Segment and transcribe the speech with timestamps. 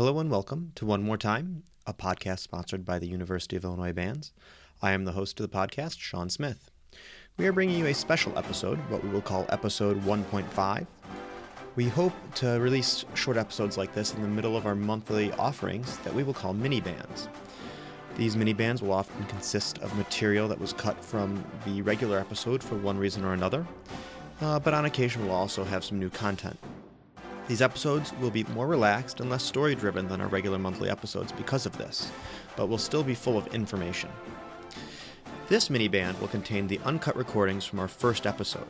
[0.00, 3.92] Hello and welcome to One More Time, a podcast sponsored by the University of Illinois
[3.92, 4.32] Bands.
[4.80, 6.70] I am the host of the podcast, Sean Smith.
[7.36, 10.86] We are bringing you a special episode, what we will call episode 1.5.
[11.76, 15.98] We hope to release short episodes like this in the middle of our monthly offerings
[15.98, 17.28] that we will call mini bands.
[18.16, 22.64] These mini bands will often consist of material that was cut from the regular episode
[22.64, 23.66] for one reason or another,
[24.40, 26.58] uh, but on occasion we'll also have some new content.
[27.50, 31.32] These episodes will be more relaxed and less story driven than our regular monthly episodes
[31.32, 32.12] because of this,
[32.54, 34.08] but will still be full of information.
[35.48, 38.68] This mini band will contain the uncut recordings from our first episode.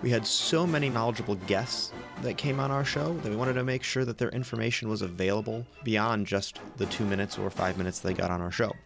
[0.00, 3.64] We had so many knowledgeable guests that came on our show that we wanted to
[3.64, 7.98] make sure that their information was available beyond just the two minutes or five minutes
[7.98, 8.76] they got on our show.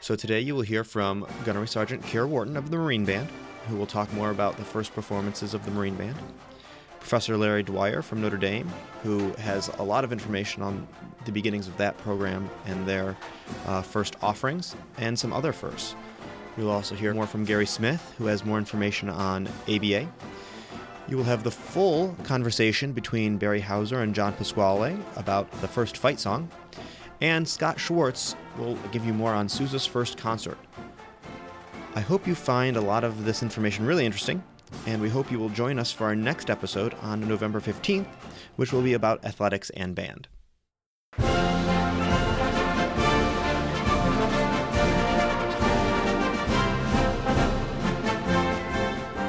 [0.00, 3.28] So today you will hear from Gunnery Sergeant Kara Wharton of the Marine Band,
[3.66, 6.14] who will talk more about the first performances of the Marine Band.
[7.06, 8.68] Professor Larry Dwyer from Notre Dame,
[9.04, 10.88] who has a lot of information on
[11.24, 13.16] the beginnings of that program and their
[13.66, 15.94] uh, first offerings, and some other firsts.
[16.56, 20.08] You'll also hear more from Gary Smith, who has more information on ABA.
[21.06, 25.98] You will have the full conversation between Barry Houser and John Pasquale about the first
[25.98, 26.50] fight song.
[27.20, 30.58] And Scott Schwartz will give you more on Sousa's first concert.
[31.94, 34.42] I hope you find a lot of this information really interesting,
[34.86, 38.06] and we hope you will join us for our next episode on November 15th,
[38.56, 40.28] which will be about athletics and band.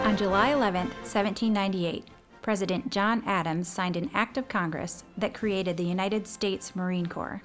[0.06, 2.06] On July 11, 1798,
[2.42, 7.42] President John Adams signed an act of Congress that created the United States Marine Corps.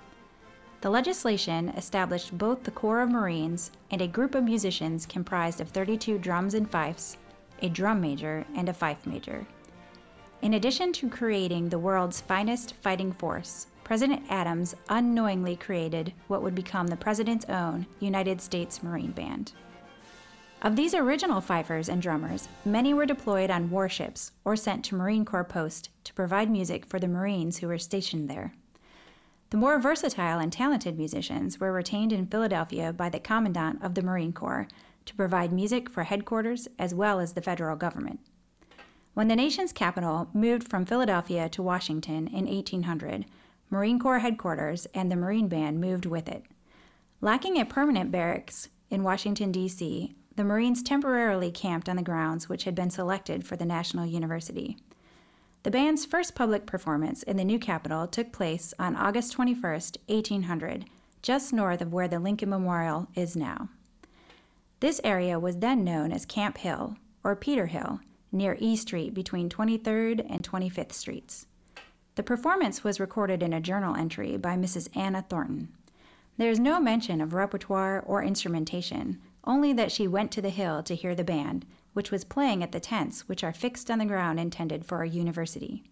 [0.80, 5.68] The legislation established both the Corps of Marines and a group of musicians comprised of
[5.68, 7.16] 32 drums and fifes,
[7.62, 9.46] a drum major, and a fife major.
[10.42, 16.54] In addition to creating the world's finest fighting force, President Adams unknowingly created what would
[16.54, 19.52] become the President's own United States Marine Band.
[20.62, 25.24] Of these original fifers and drummers, many were deployed on warships or sent to Marine
[25.24, 28.52] Corps posts to provide music for the Marines who were stationed there.
[29.50, 34.02] The more versatile and talented musicians were retained in Philadelphia by the Commandant of the
[34.02, 34.66] Marine Corps
[35.06, 38.20] to provide music for headquarters as well as the federal government.
[39.14, 43.26] When the nation's capital moved from Philadelphia to Washington in 1800,
[43.68, 46.44] Marine Corps headquarters and the Marine Band moved with it.
[47.20, 52.64] Lacking a permanent barracks in Washington, D.C., the Marines temporarily camped on the grounds which
[52.64, 54.78] had been selected for the National University.
[55.62, 60.86] The band's first public performance in the new capital took place on August 21, 1800,
[61.20, 63.68] just north of where the Lincoln Memorial is now.
[64.82, 68.00] This area was then known as Camp Hill, or Peter Hill,
[68.32, 71.46] near E Street between 23rd and 25th Streets.
[72.16, 74.88] The performance was recorded in a journal entry by Mrs.
[74.96, 75.68] Anna Thornton.
[76.36, 80.82] There is no mention of repertoire or instrumentation, only that she went to the hill
[80.82, 84.04] to hear the band, which was playing at the tents which are fixed on the
[84.04, 85.84] ground intended for a university.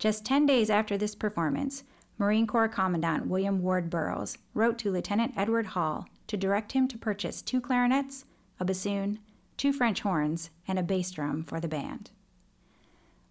[0.00, 1.84] Just 10 days after this performance,
[2.18, 6.96] Marine Corps Commandant William Ward Burrows wrote to Lieutenant Edward Hall to direct him to
[6.96, 8.24] purchase two clarinets,
[8.58, 9.18] a bassoon,
[9.58, 12.10] two French horns, and a bass drum for the band.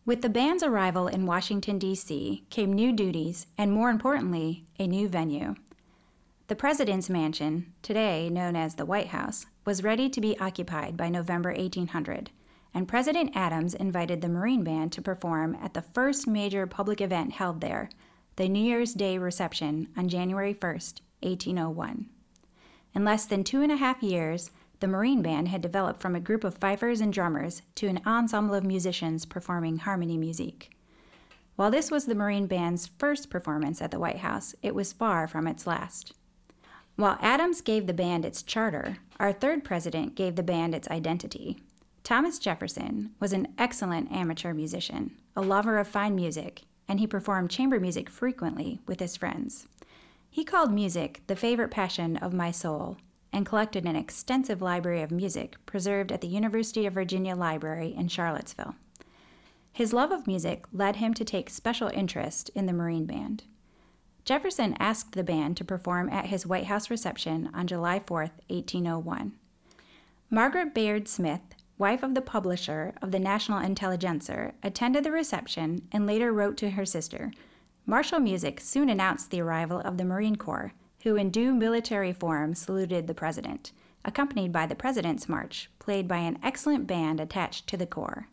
[0.06, 5.08] With the band's arrival in Washington, D.C., came new duties and, more importantly, a new
[5.08, 5.56] venue.
[6.46, 11.10] The President's Mansion, today known as the White House, was ready to be occupied by
[11.10, 12.30] November 1800,
[12.72, 17.32] and President Adams invited the Marine Band to perform at the first major public event
[17.32, 17.90] held there,
[18.36, 20.72] the New Year's Day reception on January 1,
[21.22, 22.06] 1801.
[22.94, 26.20] In less than two and a half years, the Marine Band had developed from a
[26.20, 30.72] group of fifers and drummers to an ensemble of musicians performing harmony music.
[31.56, 35.28] While this was the Marine Band's first performance at the White House, it was far
[35.28, 36.14] from its last.
[36.96, 41.62] While Adams gave the band its charter, our third president gave the band its identity.
[42.04, 47.52] Thomas Jefferson was an excellent amateur musician, a lover of fine music, and he performed
[47.52, 49.68] chamber music frequently with his friends.
[50.34, 52.96] He called music the favorite passion of my soul
[53.34, 58.08] and collected an extensive library of music preserved at the University of Virginia Library in
[58.08, 58.76] Charlottesville.
[59.74, 63.44] His love of music led him to take special interest in the Marine Band.
[64.24, 69.34] Jefferson asked the band to perform at his White House reception on July 4, 1801.
[70.30, 71.42] Margaret Bayard Smith,
[71.78, 76.72] wife of the publisher of the National Intelligencer, attended the reception and later wrote to
[76.72, 77.34] her sister.
[77.86, 80.74] Martial music soon announced the arrival of the Marine Corps,
[81.04, 83.72] who in due military form saluted the president,
[84.06, 88.28] accompanied by the President's March, played by an excellent band attached to the Corps.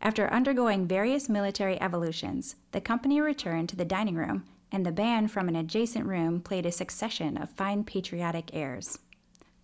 [0.00, 5.30] After undergoing various military evolutions, the company returned to the dining room and the band
[5.30, 8.98] from an adjacent room played a succession of fine patriotic airs.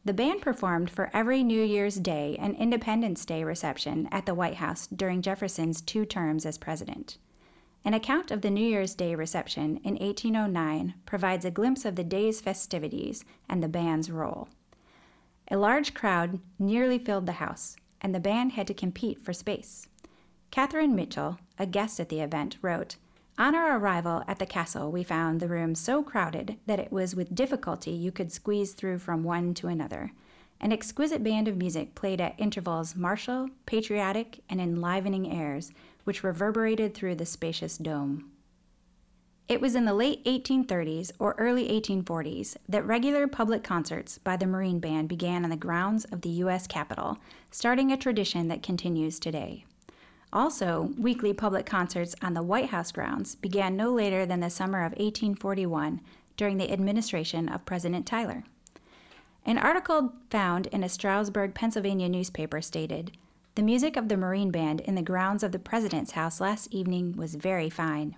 [0.04, 4.56] The band performed for every New Year's Day and Independence Day reception at the White
[4.56, 7.18] House during Jefferson's two terms as president.
[7.84, 12.04] An account of the New Year's Day reception in 1809 provides a glimpse of the
[12.04, 14.48] day's festivities and the band's role.
[15.50, 19.88] A large crowd nearly filled the house, and the band had to compete for space.
[20.50, 22.96] Catherine Mitchill, a guest at the event, wrote,
[23.38, 27.14] on our arrival at the castle, we found the room so crowded that it was
[27.14, 30.10] with difficulty you could squeeze through from one to another.
[30.60, 35.70] An exquisite band of music played at intervals martial, patriotic, and enlivening airs,
[36.08, 38.30] which reverberated through the spacious dome.
[39.46, 44.46] It was in the late 1830s or early 1840s that regular public concerts by the
[44.46, 46.66] Marine Band began on the grounds of the U.S.
[46.66, 47.18] Capitol,
[47.50, 49.66] starting a tradition that continues today.
[50.32, 54.78] Also, weekly public concerts on the White House grounds began no later than the summer
[54.78, 56.00] of 1841
[56.38, 58.44] during the administration of President Tyler.
[59.44, 63.12] An article found in a Stroudsburg, Pennsylvania newspaper stated
[63.58, 67.16] The music of the Marine Band in the grounds of the President's house last evening
[67.16, 68.14] was very fine.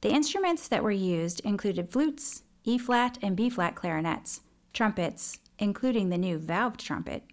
[0.00, 4.42] The instruments that were used included flutes, E flat and B flat clarinets,
[4.72, 7.24] trumpets, including the new valved trumpet,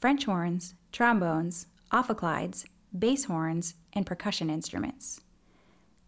[0.00, 2.64] French horns, trombones, ophicleides,
[2.96, 5.20] bass horns, and percussion instruments.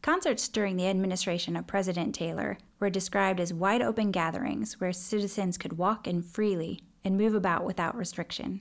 [0.02, 5.58] Concerts during the administration of President Taylor were described as wide open gatherings where citizens
[5.58, 8.60] could walk in freely and move about without restriction.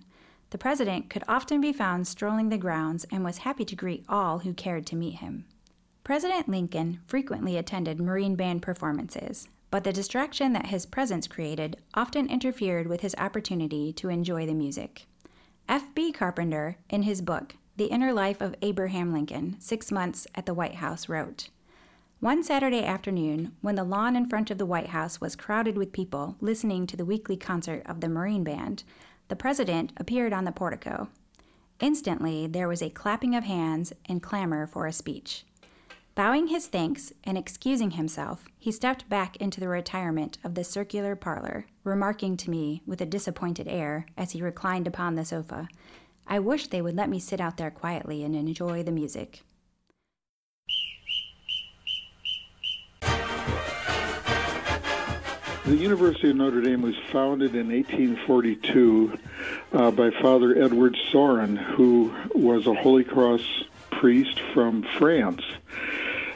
[0.53, 4.37] The president could often be found strolling the grounds and was happy to greet all
[4.37, 5.45] who cared to meet him.
[6.03, 12.29] President Lincoln frequently attended Marine Band performances, but the distraction that his presence created often
[12.29, 15.07] interfered with his opportunity to enjoy the music.
[15.67, 16.11] F.B.
[16.11, 20.75] Carpenter, in his book, the Inner Life of Abraham Lincoln, Six Months at the White
[20.75, 21.49] House, wrote
[22.19, 25.91] One Saturday afternoon, when the lawn in front of the White House was crowded with
[25.91, 28.83] people listening to the weekly concert of the Marine Band,
[29.33, 31.09] the President appeared on the portico.
[31.79, 35.43] Instantly, there was a clapping of hands and clamor for a speech.
[36.13, 41.15] Bowing his thanks and excusing himself, he stepped back into the retirement of the circular
[41.15, 45.67] parlor, remarking to me with a disappointed air as he reclined upon the sofa,
[46.27, 49.41] I wish they would let me sit out there quietly and enjoy the music.
[55.65, 59.17] The University of Notre Dame was founded in 1842
[59.71, 65.41] uh, by Father Edward Sorin, who was a Holy Cross priest from France.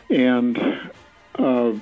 [0.10, 0.58] And
[1.38, 1.74] uh,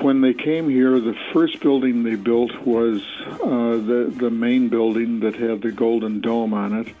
[0.00, 5.20] when they came here, the first building they built was uh, the the main building
[5.20, 6.94] that had the golden dome on it,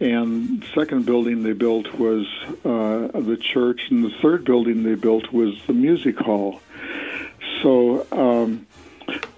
[0.00, 2.26] and second building they built was
[2.64, 6.60] uh, the church, and the third building they built was the music hall.
[7.62, 8.66] So um,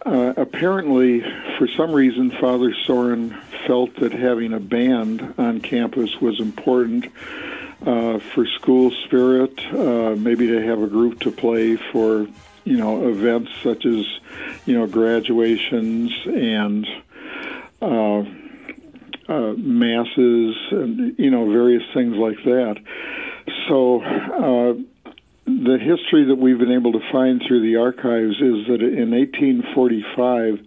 [0.05, 1.21] uh, apparently,
[1.59, 3.31] for some reason, Father Sorin
[3.67, 7.07] felt that having a band on campus was important.
[7.85, 12.29] Uh, for school spirit, uh, maybe to have a group to play for
[12.65, 14.05] you know events such as
[14.67, 16.87] you know graduations and
[17.81, 18.21] uh,
[19.29, 22.77] uh, masses and you know various things like that.
[23.69, 24.75] So uh,
[25.44, 30.61] the history that we've been able to find through the archives is that in 1845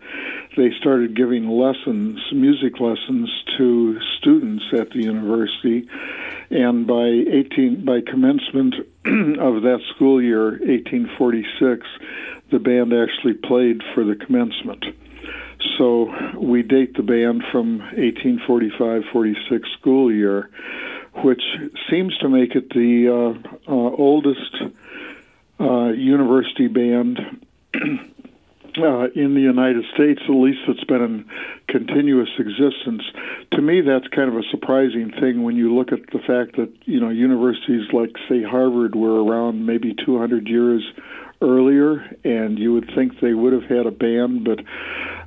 [0.57, 5.87] they started giving lessons, music lessons, to students at the university,
[6.49, 11.87] and by 18 by commencement of that school year, 1846,
[12.51, 14.83] the band actually played for the commencement.
[15.77, 20.49] So we date the band from 1845-46 school year,
[21.23, 21.41] which
[21.89, 24.55] seems to make it the uh, uh, oldest
[25.59, 27.19] uh, university band
[28.77, 31.25] uh, in the United States, at least that's been in
[31.67, 33.03] continuous existence.
[33.51, 36.71] To me, that's kind of a surprising thing when you look at the fact that
[36.85, 40.83] you know universities like say Harvard were around maybe 200 years
[41.41, 44.59] earlier, and you would think they would have had a band, but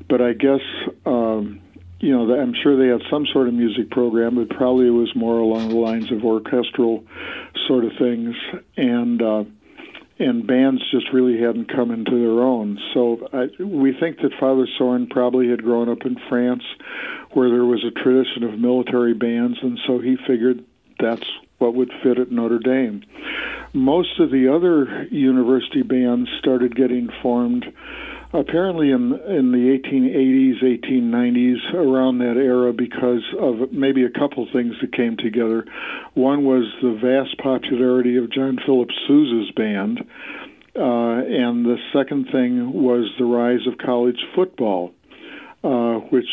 [0.08, 0.60] but I guess.
[1.06, 1.60] Um,
[2.00, 5.14] you know, I'm sure they had some sort of music program, but probably it was
[5.16, 7.04] more along the lines of orchestral
[7.66, 8.36] sort of things.
[8.76, 9.44] And uh,
[10.20, 12.78] and bands just really hadn't come into their own.
[12.92, 16.64] So I, we think that Father Sorin probably had grown up in France,
[17.32, 20.64] where there was a tradition of military bands, and so he figured
[20.98, 21.26] that's
[21.58, 23.04] what would fit at Notre Dame.
[23.72, 27.66] Most of the other university bands started getting formed
[28.32, 34.74] apparently in in the 1880s, 1890s, around that era, because of maybe a couple things
[34.80, 35.64] that came together.
[36.14, 40.00] One was the vast popularity of John Philip Sousa's band.
[40.76, 44.92] Uh, and the second thing was the rise of college football,
[45.64, 46.28] uh, which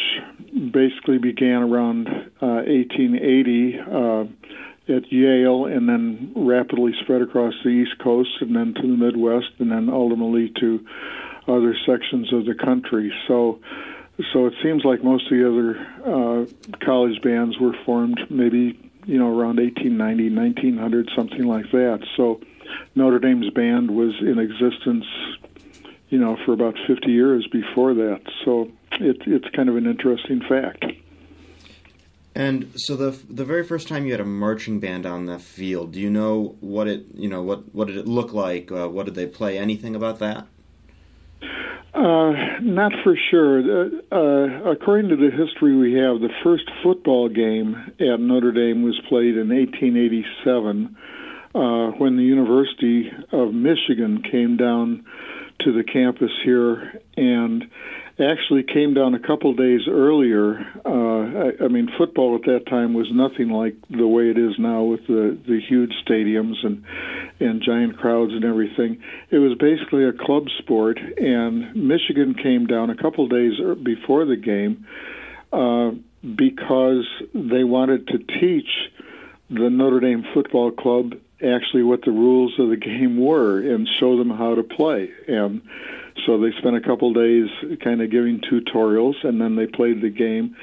[0.72, 2.08] basically began around
[2.40, 4.24] 1880 uh,
[4.88, 9.52] at Yale and then rapidly spread across the East Coast and then to the Midwest
[9.60, 10.86] and then ultimately to
[11.48, 13.14] other sections of the country.
[13.28, 13.60] So,
[14.34, 19.18] so it seems like most of the other uh, college bands were formed maybe you
[19.20, 22.06] know around 1890, 1900, something like that.
[22.16, 22.42] So
[22.96, 25.06] Notre Dame's band was in existence,
[26.10, 28.22] you know, for about 50 years before that.
[28.44, 30.86] So it, it's kind of an interesting fact.
[32.36, 35.94] And so the the very first time you had a marching band on the field,
[35.94, 38.70] do you know what it you know what what did it look like?
[38.72, 39.58] Uh, what did they play?
[39.58, 40.46] Anything about that?
[41.94, 43.62] Uh, not for sure.
[44.12, 49.00] Uh, according to the history we have, the first football game at Notre Dame was
[49.08, 50.98] played in 1887
[51.56, 55.06] uh, when the University of Michigan came down
[55.62, 57.64] to the campus here and
[58.20, 60.60] actually came down a couple days earlier.
[60.86, 64.58] Uh, I, I mean, football at that time was nothing like the way it is
[64.58, 66.84] now with the the huge stadiums and
[67.40, 69.04] and giant crowds and everything.
[69.30, 73.54] It was basically a club sport, and Michigan came down a couple days
[73.84, 74.88] before the game
[75.52, 75.92] uh,
[76.22, 78.70] because they wanted to teach
[79.50, 84.18] the Notre Dame Football Club actually what the rules of the game were and show
[84.18, 85.10] them how to play.
[85.28, 85.62] And
[86.26, 87.48] so they spent a couple days
[87.84, 90.56] kind of giving tutorials, and then they played the game.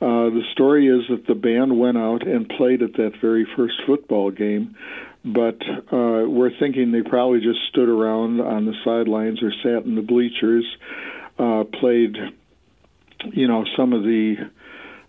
[0.00, 3.74] Uh, the story is that the band went out and played at that very first
[3.86, 4.76] football game,
[5.24, 5.60] but
[5.92, 10.02] uh, we're thinking they probably just stood around on the sidelines or sat in the
[10.02, 10.64] bleachers,
[11.38, 12.16] uh, played,
[13.32, 14.36] you know, some of the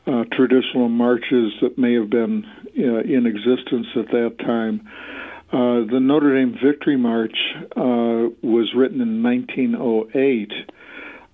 [0.07, 2.43] uh, traditional marches that may have been
[2.77, 4.89] uh, in existence at that time.
[5.51, 7.35] Uh, the Notre Dame Victory March
[7.75, 10.51] uh, was written in 1908.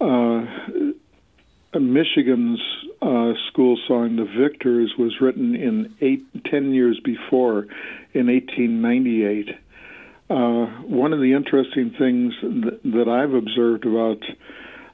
[0.01, 2.59] Uh, Michigan's
[2.99, 7.67] uh, school song, "The Victors," was written in eight, ten years before,
[8.13, 9.49] in 1898.
[10.29, 14.21] Uh, one of the interesting things th- that I've observed about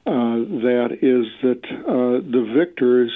[0.04, 3.10] that is that the Victors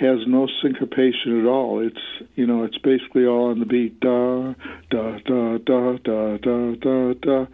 [0.00, 1.80] has no syncopation at all.
[1.80, 4.54] It's you know it's basically all on the beat da
[4.90, 7.46] da da da da da da da.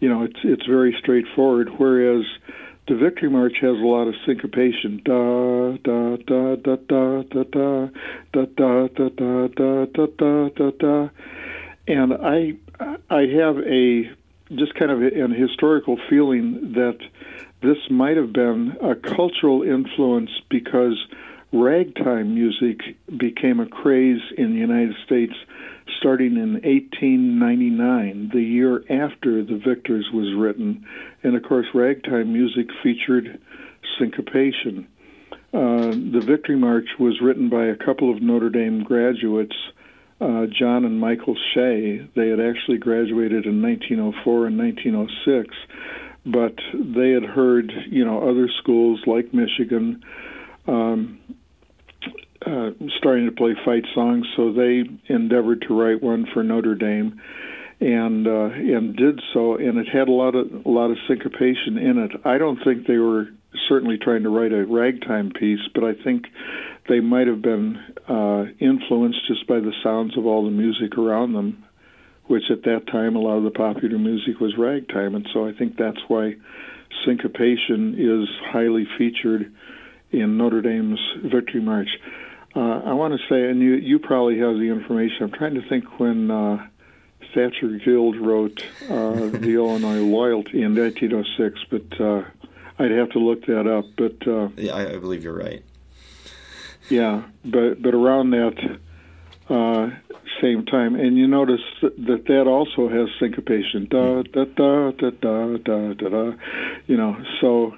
[0.00, 1.70] You know it's it's very straightforward.
[1.78, 2.24] Whereas
[2.88, 7.88] the Victory March has a lot of syncopation da da da da da da da
[8.32, 11.08] da da da da da da da da da.
[11.88, 12.54] And I
[13.10, 14.10] I have a
[14.54, 16.98] just kind of an historical feeling that
[17.62, 20.96] this might have been a cultural influence because
[21.62, 22.80] ragtime music
[23.16, 25.34] became a craze in the United States
[25.98, 30.86] starting in 1899, the year after The Victors was written.
[31.22, 33.40] And of course, ragtime music featured
[33.98, 34.88] syncopation.
[35.54, 39.56] Uh, the Victory March was written by a couple of Notre Dame graduates,
[40.20, 42.06] uh, John and Michael Shea.
[42.14, 45.54] They had actually graduated in 1904 and 1906,
[46.26, 50.02] but they had heard, you know, other schools like Michigan
[50.66, 51.18] um,
[52.46, 57.20] uh, starting to play fight songs, so they endeavored to write one for Notre Dame,
[57.80, 61.76] and uh, and did so, and it had a lot of a lot of syncopation
[61.76, 62.12] in it.
[62.24, 63.26] I don't think they were
[63.68, 66.26] certainly trying to write a ragtime piece, but I think
[66.88, 67.76] they might have been
[68.08, 71.64] uh, influenced just by the sounds of all the music around them,
[72.26, 75.52] which at that time a lot of the popular music was ragtime, and so I
[75.52, 76.34] think that's why
[77.04, 79.52] syncopation is highly featured
[80.12, 81.88] in Notre Dame's Victory March.
[82.56, 85.24] Uh, I want to say, and you you probably have the information.
[85.24, 86.66] I'm trying to think when uh,
[87.34, 92.22] Thatcher Guild wrote uh, the Illinois Loyalty in 1906, but uh,
[92.78, 93.84] I'd have to look that up.
[93.98, 95.62] But uh, yeah, I, I believe you're right.
[96.88, 98.78] Yeah, but but around that
[99.50, 99.90] uh,
[100.40, 103.86] same time, and you notice that that also has syncopation.
[103.90, 106.32] Da da da da da da da da.
[106.86, 107.74] You know, so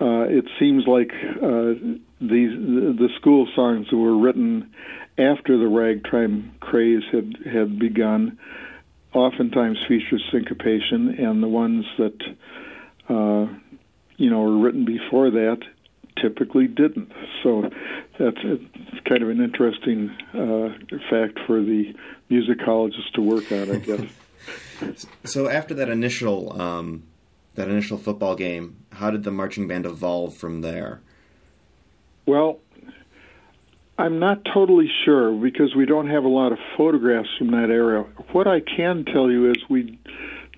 [0.00, 1.74] uh, it seems like uh,
[2.20, 4.72] these the school songs that were written
[5.18, 8.38] after the ragtime craze had had begun
[9.14, 12.22] oftentimes feature syncopation, and the ones that
[13.08, 13.46] uh,
[14.16, 15.58] you know were written before that
[16.20, 17.12] typically didn't.
[17.42, 17.70] So
[18.18, 20.70] that's it's kind of an interesting uh,
[21.10, 21.94] fact for the
[22.30, 23.78] musicologists to work on, I
[24.80, 25.06] guess.
[25.24, 27.04] so after that initial um,
[27.54, 31.00] that initial football game, how did the marching band evolve from there?
[32.28, 32.58] Well,
[33.96, 38.02] I'm not totally sure because we don't have a lot of photographs from that era.
[38.32, 39.98] What I can tell you is we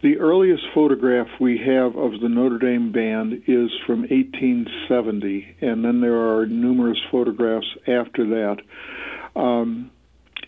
[0.02, 6.00] the earliest photograph we have of the Notre Dame band is from 1870, and then
[6.00, 8.56] there are numerous photographs after that.
[9.36, 9.92] Um,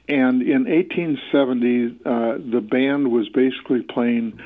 [0.09, 4.41] and in 1870, uh, the band was basically playing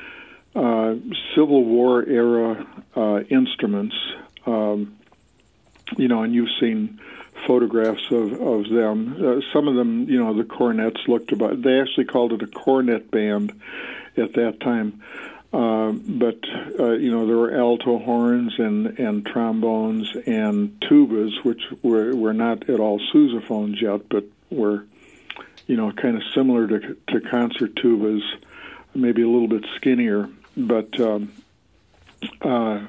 [0.55, 0.93] uh,
[1.33, 3.95] Civil War era uh, instruments.
[4.45, 4.97] Um,
[5.95, 6.99] you know, and you've seen
[7.45, 9.15] photographs of of them.
[9.23, 11.61] Uh, some of them, you know, the cornets looked about.
[11.61, 13.53] They actually called it a cornet band
[14.17, 15.01] at that time.
[15.53, 16.39] Uh, but
[16.77, 22.33] uh, you know there were alto horns and, and trombones and tubas, which were, were
[22.33, 24.85] not at all sousaphones yet, but were
[25.65, 28.21] you know kind of similar to to concert tubas,
[28.93, 30.29] maybe a little bit skinnier.
[30.57, 31.31] But um,
[32.41, 32.81] uh,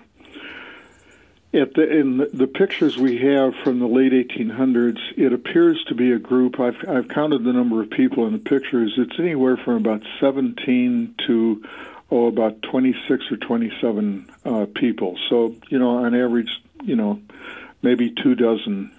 [1.54, 6.12] at the, in the, pictures we have from the late 1800s, it appears to be
[6.12, 6.60] a group.
[6.60, 8.92] I've, I've counted the number of people in the pictures.
[8.98, 11.64] It's anywhere from about 17 to
[12.10, 15.18] oh about 26 or 27 uh, people.
[15.30, 16.50] So you know, on average,
[16.82, 17.20] you know,
[17.82, 18.92] maybe two dozen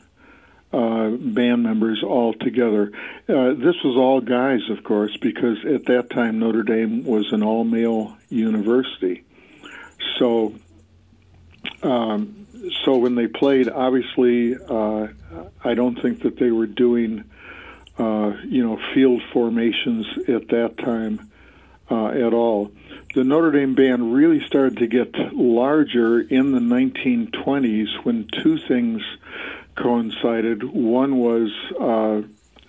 [0.72, 2.92] uh, band members all together.
[3.28, 7.42] Uh, this was all guys, of course, because at that time Notre Dame was an
[7.42, 9.24] all-male university.
[10.18, 10.54] So
[11.82, 12.39] um,
[12.84, 15.08] so when they played, obviously, uh,
[15.64, 17.24] I don't think that they were doing,
[17.98, 21.30] uh, you know, field formations at that time
[21.90, 22.72] uh, at all.
[23.16, 29.02] The Notre Dame band really started to get larger in the 1920s when two things
[29.76, 30.64] coincided.
[30.64, 31.50] One was
[31.80, 32.22] uh,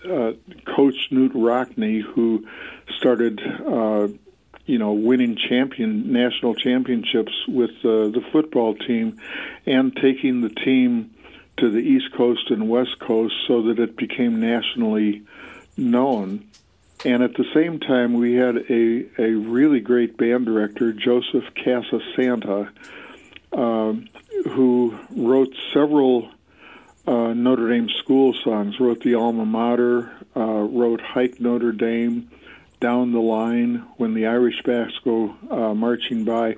[0.09, 0.33] uh,
[0.75, 2.47] Coach Knute Rockne, who
[2.99, 4.09] started uh,
[4.67, 9.19] you know, winning champion national championships with uh, the football team,
[9.67, 11.11] and taking the team
[11.57, 15.23] to the East Coast and West Coast so that it became nationally
[15.77, 16.47] known.
[17.05, 22.71] And at the same time, we had a, a really great band director, Joseph Casasanta,
[23.53, 23.95] uh,
[24.51, 26.31] who wrote several
[27.07, 32.31] uh, Notre Dame school songs, wrote the Alma Mater, uh, wrote Hike Notre Dame,
[32.81, 36.57] down the line when the Irish backs go uh, marching by,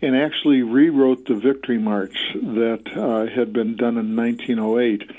[0.00, 5.10] and actually rewrote the Victory March that uh, had been done in 1908.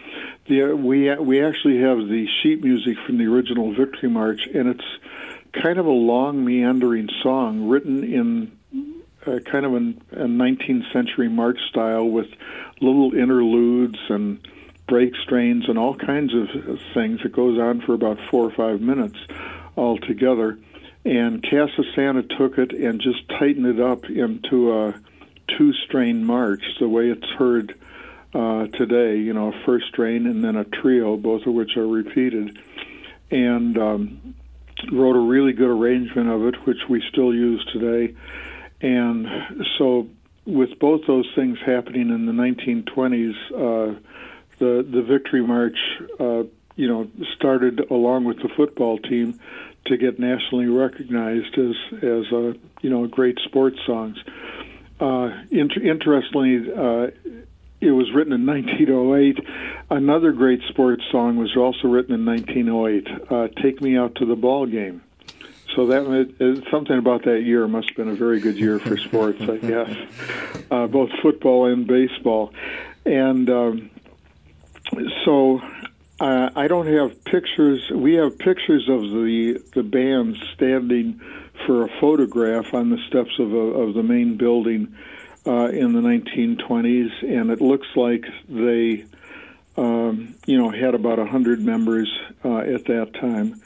[0.47, 4.69] The, uh, we we actually have the sheet music from the original Victory March, and
[4.69, 8.51] it's kind of a long, meandering song written in
[9.25, 12.27] uh, kind of an, a 19th century march style with
[12.81, 14.45] little interludes and
[14.87, 16.49] break strains and all kinds of
[16.93, 17.21] things.
[17.23, 19.17] It goes on for about four or five minutes
[19.77, 20.57] altogether.
[21.05, 24.93] And Casasanta took it and just tightened it up into a
[25.57, 27.75] two strain march, the way it's heard
[28.33, 31.87] uh, today, you know, a first strain and then a trio, both of which are
[31.87, 32.57] repeated.
[33.29, 34.35] And um,
[34.91, 38.15] wrote a really good arrangement of it, which we still use today.
[38.81, 39.27] And
[39.77, 40.07] so,
[40.45, 43.99] with both those things happening in the 1920s, uh,
[44.59, 45.77] the the Victory March
[46.19, 46.43] uh,
[46.75, 49.39] you know, started along with the football team
[49.85, 54.17] to get nationally recognized as as a you know great sports songs.
[54.99, 57.07] Uh, inter- interestingly, uh,
[57.81, 59.39] it was written in 1908.
[59.89, 63.07] Another great sports song was also written in 1908.
[63.29, 65.01] Uh, "Take Me Out to the Ball Game."
[65.75, 68.95] So that uh, something about that year must have been a very good year for
[68.97, 69.95] sports, I guess,
[70.69, 72.53] uh, both football and baseball.
[73.05, 73.89] And um,
[75.25, 75.61] so
[76.23, 77.91] uh, I don't have pictures.
[77.93, 81.19] We have pictures of the the band standing
[81.65, 84.95] for a photograph on the steps of a, of the main building
[85.45, 89.03] uh, in the 1920s, and it looks like they,
[89.75, 92.09] um, you know, had about a hundred members
[92.45, 93.61] uh, at that time.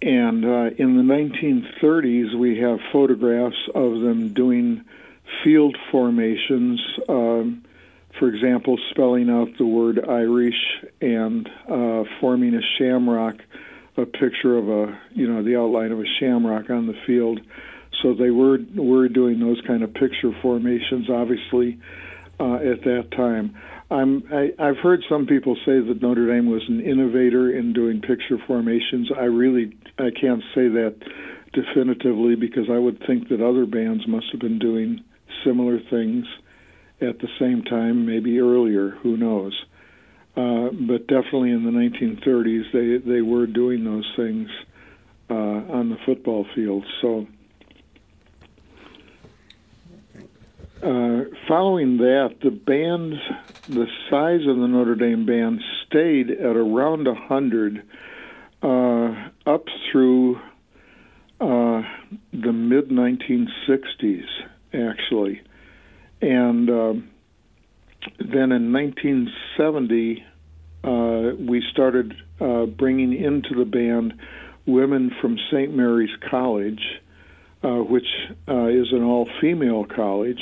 [0.00, 4.86] And uh, in the 1930s, we have photographs of them doing
[5.44, 6.80] field formations.
[7.10, 7.65] Um,
[8.18, 10.60] for example, spelling out the word Irish
[11.00, 13.36] and uh, forming a shamrock,
[13.96, 17.40] a picture of a, you know, the outline of a shamrock on the field.
[18.02, 21.78] So they were were doing those kind of picture formations, obviously,
[22.38, 23.56] uh, at that time.
[23.90, 28.00] I'm, I, I've heard some people say that Notre Dame was an innovator in doing
[28.00, 29.10] picture formations.
[29.16, 30.96] I really I can't say that
[31.52, 35.02] definitively because I would think that other bands must have been doing
[35.44, 36.26] similar things
[37.00, 39.52] at the same time, maybe earlier, who knows.
[40.36, 44.48] Uh, but definitely in the 1930s, they, they were doing those things
[45.30, 46.84] uh, on the football field.
[47.00, 47.26] So,
[50.82, 53.14] uh, following that, the band,
[53.68, 57.82] the size of the Notre Dame band stayed at around 100
[58.62, 60.36] uh, up through
[61.40, 61.82] uh,
[62.32, 64.26] the mid 1960s,
[64.74, 65.40] actually.
[66.20, 67.10] And um,
[68.18, 70.24] then in 1970,
[70.84, 74.14] uh, we started uh, bringing into the band
[74.66, 75.74] women from St.
[75.74, 76.82] Mary's College,
[77.62, 78.06] uh, which
[78.48, 80.40] uh, is an all female college.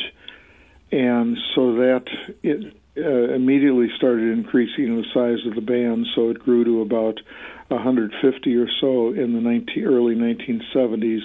[0.90, 2.04] And so that
[2.42, 7.18] it uh, immediately started increasing the size of the band, so it grew to about
[7.68, 11.22] 150 or so in the 19, early 1970s.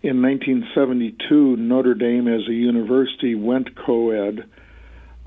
[0.00, 4.44] In 1972, Notre Dame as a university went co ed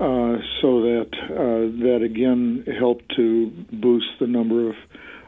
[0.00, 4.76] uh, so that uh, that again helped to boost the number of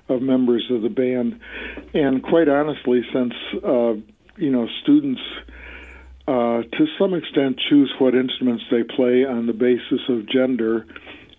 [0.08, 1.40] of members of the band.
[1.92, 3.92] And quite honestly, since uh,
[4.36, 5.20] you know students
[6.26, 10.86] uh, to some extent choose what instruments they play on the basis of gender,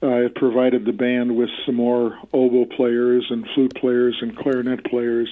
[0.04, 4.86] uh, it provided the band with some more oboe players and flute players and clarinet
[4.86, 5.30] players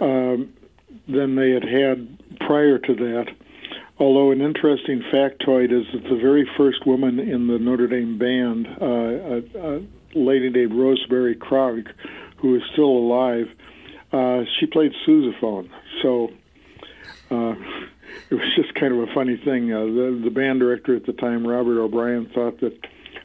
[0.00, 0.52] um,
[1.08, 3.26] than they had had prior to that.
[3.98, 8.66] Although an interesting factoid is that the very first woman in the Notre Dame band,
[8.80, 9.82] uh, a, a
[10.14, 11.86] lady named Rosemary Krog,
[12.38, 13.46] who is still alive,
[14.12, 15.70] uh, she played sousaphone.
[16.02, 16.30] So
[17.30, 17.54] uh,
[18.30, 19.72] it was just kind of a funny thing.
[19.72, 22.76] Uh, the, the band director at the time, Robert O'Brien, thought that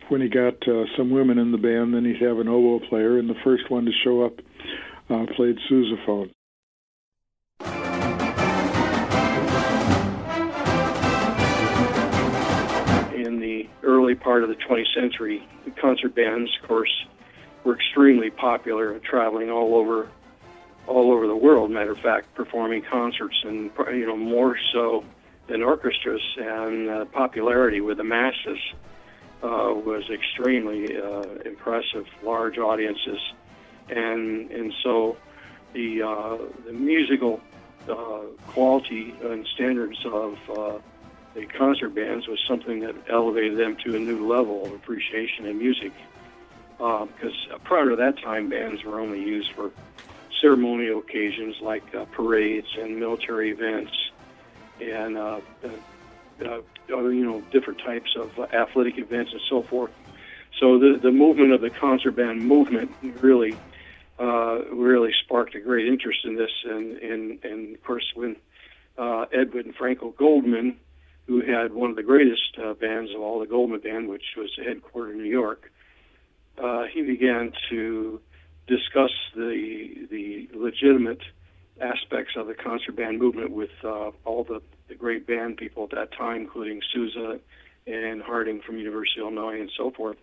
[0.10, 3.18] when he got uh, some women in the band, then he'd have an oboe player,
[3.18, 4.34] and the first one to show up
[5.10, 6.32] uh, played sousaphone.
[13.84, 17.06] Early part of the 20th century, the concert bands, of course,
[17.64, 20.10] were extremely popular, traveling all over,
[20.88, 21.72] all over the world.
[21.72, 25.04] Matter of fact, performing concerts, and you know more so
[25.48, 28.60] than orchestras, and uh, popularity with the masses
[29.44, 32.06] uh, was extremely uh, impressive.
[32.24, 33.20] Large audiences,
[33.90, 35.18] and and so
[35.74, 37.42] the uh, the musical
[37.90, 40.78] uh, quality and standards of uh,
[41.38, 45.60] the concert bands was something that elevated them to a new level of appreciation in
[45.60, 45.94] music.
[46.78, 49.70] Because uh, prior to that time, bands were only used for
[50.42, 53.92] ceremonial occasions like uh, parades and military events,
[54.82, 59.92] and uh, uh, uh you know different types of athletic events and so forth.
[60.60, 63.60] So the the movement of the concert band movement really
[64.20, 68.38] uh, really sparked a great interest in this, and and and of course when
[68.98, 70.78] Edwin Franco Goldman
[71.28, 74.50] who had one of the greatest uh, bands of all, the Goldman Band, which was
[74.58, 75.72] headquartered in New York.
[76.58, 78.20] Uh, he began to
[78.68, 81.22] discuss the the legitimate
[81.80, 85.92] aspects of the concert band movement with uh, all the, the great band people at
[85.92, 87.40] that time, including Sousa
[87.86, 90.18] and Harding from University of Illinois and so forth.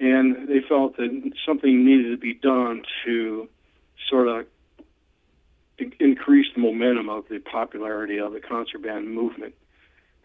[0.00, 3.48] And they felt that something needed to be done to
[4.08, 4.46] sort of
[6.00, 9.54] increase the momentum of the popularity of the concert band movement.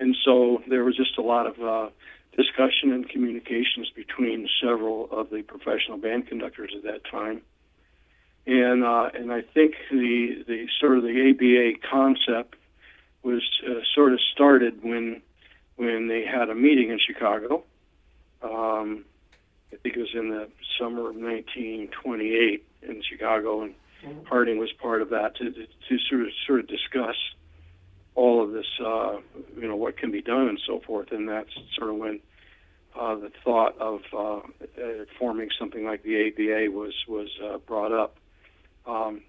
[0.04, 1.90] And so there was just a lot of uh,
[2.36, 7.42] discussion and communications between several of the professional band conductors at that time.
[8.46, 12.56] And uh, and I think the the sort of the ABA concept
[13.24, 15.22] was uh, sort of started when
[15.78, 17.64] when they had a meeting in Chicago.
[18.42, 19.06] Um,
[19.72, 23.74] I think it was in the summer of 1928 in Chicago, and
[24.26, 27.16] Harding was part of that to, to, to sort of sort of discuss
[28.16, 29.18] all of this, uh,
[29.58, 31.12] you know, what can be done and so forth.
[31.12, 32.20] And that's sort of when
[32.96, 37.92] uh, the thought of uh, uh forming something like the ABA was was uh, brought
[37.92, 38.18] up.
[38.86, 39.22] Um,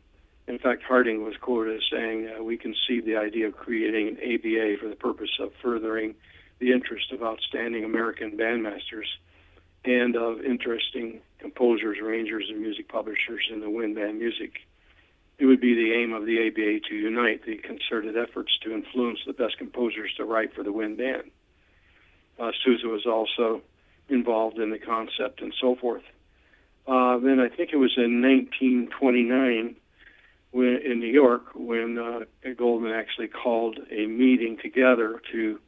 [0.47, 4.17] in fact, Harding was quoted as saying, uh, "We conceived the idea of creating an
[4.17, 6.15] ABA for the purpose of furthering
[6.59, 9.07] the interest of outstanding American bandmasters
[9.85, 14.61] and of interesting composers, arrangers, and music publishers in the wind band music."
[15.39, 19.19] It would be the aim of the ABA to unite the concerted efforts to influence
[19.27, 21.31] the best composers to write for the wind band.
[22.39, 23.63] Uh, Sousa was also
[24.09, 26.03] involved in the concept and so forth.
[26.87, 29.77] Uh, then I think it was in 1929
[30.51, 32.21] when, in New York when uh,
[32.57, 35.59] Goldman actually called a meeting together to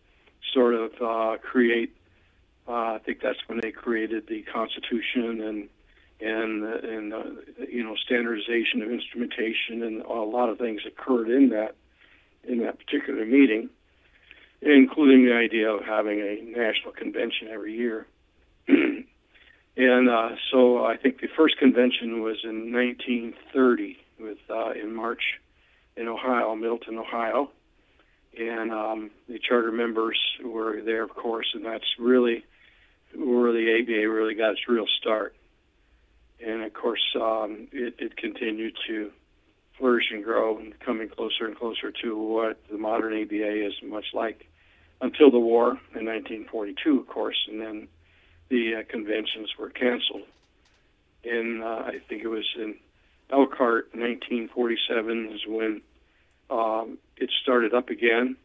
[0.52, 1.96] sort of uh, create.
[2.68, 5.68] Uh, I think that's when they created the Constitution and
[6.20, 7.24] and and uh,
[7.68, 11.74] you know standardization of instrumentation and a lot of things occurred in that
[12.48, 13.68] in that particular meeting,
[14.62, 18.06] including the idea of having a national convention every year.
[18.68, 25.22] and uh, so I think the first convention was in 1930 with uh, in March
[25.96, 27.50] in Ohio, Middletown, Ohio,
[28.38, 32.44] and um, the charter members were there, of course, and that's really
[33.14, 35.34] where the ABA really got its real start
[36.44, 39.10] and of course um, it, it, continued to
[39.78, 44.06] flourish and grow and coming closer and closer to what the modern ABA is much
[44.14, 44.46] like
[45.00, 47.88] until the war in 1942, of course, and then
[48.48, 50.22] the uh, conventions were canceled.
[51.24, 52.76] And uh, I think it was in
[53.30, 55.82] Elkhart, 1947, is when
[56.48, 58.36] um, it started up again,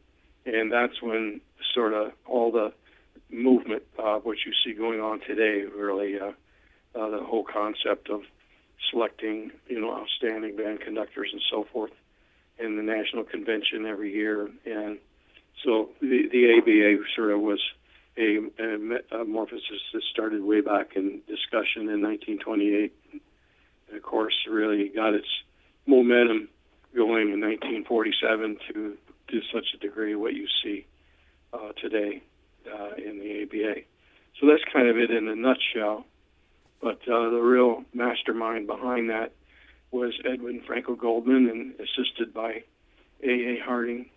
[0.46, 1.42] and that's when
[1.74, 2.74] sort of all the
[3.30, 6.32] movement, uh, what you see going on today, really, uh,
[6.96, 8.22] uh, the whole concept of
[8.90, 11.92] selecting, you know, outstanding band conductors and so forth
[12.60, 14.50] in the national convention every year.
[14.66, 14.98] And
[15.64, 17.62] so the, the ABA sort of was
[18.18, 22.94] a, a metamorphosis that started way back in discussion in 1928.
[23.12, 25.28] And of course, really got its
[25.86, 26.50] momentum
[26.96, 28.98] going in 1947 to,
[29.30, 30.86] to such a degree what you see
[31.54, 32.22] uh, today
[32.68, 33.82] uh, in the ABA.
[34.40, 36.06] So that's kind of it in a nutshell.
[36.82, 39.34] But uh, the real mastermind behind that
[39.92, 42.64] was Edwin Franco Goldman, and assisted by
[43.24, 43.30] A.
[43.30, 43.60] A.
[43.64, 44.10] Harding,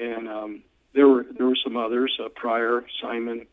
[0.00, 0.62] and um,
[0.94, 3.46] there were there were some others: uh, Pryor, Simon,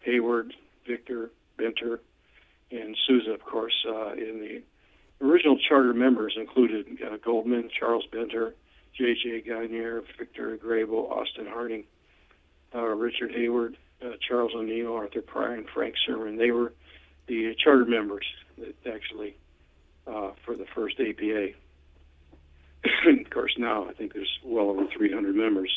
[0.00, 0.54] Hayward,
[0.86, 2.00] Victor, Benter,
[2.70, 3.74] and Sousa, of course.
[3.86, 4.62] Uh, in the
[5.24, 8.54] original charter members included uh, Goldman, Charles Benter,
[8.96, 9.42] J.J.
[9.42, 11.84] Gagnier, Victor Grabel, Austin Harding,
[12.74, 16.36] uh, Richard Hayward, uh, Charles O'Neill, Arthur Pryor, and Frank Simon.
[16.36, 16.72] They were
[17.28, 18.24] the charter members
[18.92, 19.36] actually
[20.06, 21.50] uh, for the first ABA.
[23.20, 25.70] of course, now I think there's well over 300 members.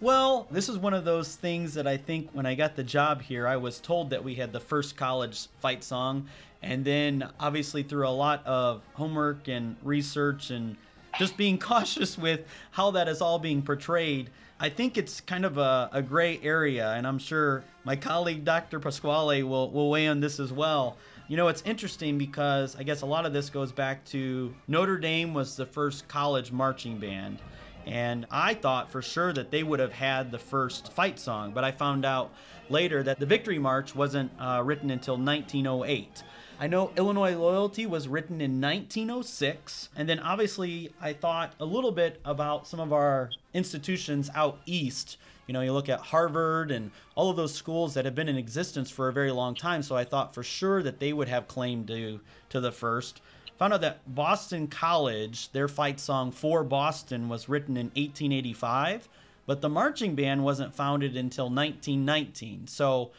[0.00, 3.20] Well, this is one of those things that I think when I got the job
[3.20, 6.28] here, I was told that we had the first college fight song.
[6.62, 10.76] And then, obviously, through a lot of homework and research and
[11.18, 15.58] just being cautious with how that is all being portrayed, I think it's kind of
[15.58, 16.92] a, a gray area.
[16.92, 18.80] And I'm sure my colleague, Dr.
[18.80, 20.96] Pasquale, will, will weigh on this as well.
[21.28, 24.98] You know, it's interesting because I guess a lot of this goes back to Notre
[24.98, 27.38] Dame was the first college marching band.
[27.86, 31.64] And I thought for sure that they would have had the first fight song, but
[31.64, 32.32] I found out
[32.68, 36.22] later that the Victory March wasn't uh, written until 1908.
[36.60, 39.90] I know Illinois Loyalty was written in 1906.
[39.94, 45.18] And then obviously, I thought a little bit about some of our institutions out east.
[45.46, 48.36] You know, you look at Harvard and all of those schools that have been in
[48.36, 49.84] existence for a very long time.
[49.84, 52.18] So I thought for sure that they would have claim to,
[52.50, 53.22] to the first.
[53.58, 59.08] Found out that Boston College, their fight song for Boston was written in 1885,
[59.46, 62.66] but the marching band wasn't founded until 1919.
[62.66, 63.10] So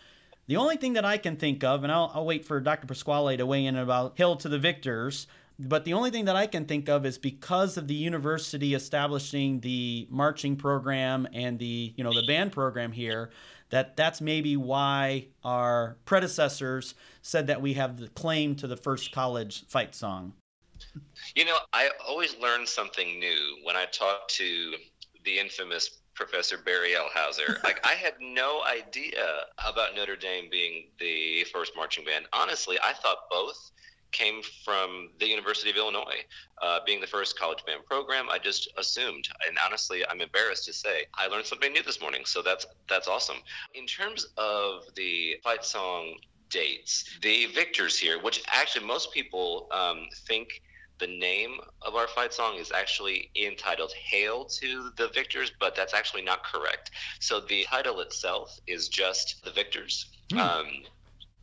[0.50, 2.88] the only thing that I can think of, and I'll, I'll wait for Dr.
[2.88, 5.28] Pasquale to weigh in about Hail to the Victors,
[5.60, 9.60] but the only thing that I can think of is because of the university establishing
[9.60, 13.30] the marching program and the you know the band program here,
[13.70, 19.12] that that's maybe why our predecessors said that we have the claim to the first
[19.12, 20.34] college fight song.
[21.36, 24.74] You know, I always learn something new when I talk to
[25.26, 27.08] the infamous Professor Barry L.
[27.14, 27.60] Houser.
[27.64, 29.26] like I had no idea
[29.66, 32.26] about Notre Dame being the first marching band.
[32.34, 33.72] Honestly, I thought both
[34.12, 36.22] came from the University of Illinois,
[36.62, 38.28] uh, being the first college band program.
[38.30, 42.24] I just assumed, and honestly, I'm embarrassed to say I learned something new this morning.
[42.26, 43.38] So that's that's awesome.
[43.76, 46.16] In terms of the fight song
[46.50, 50.50] dates, the victors here, which actually most people um, think
[51.00, 55.94] the name of our fight song is actually entitled Hail to the Victors, but that's
[55.94, 56.92] actually not correct.
[57.20, 60.08] So the title itself is just The Victors.
[60.32, 60.40] Hmm.
[60.40, 60.68] Um,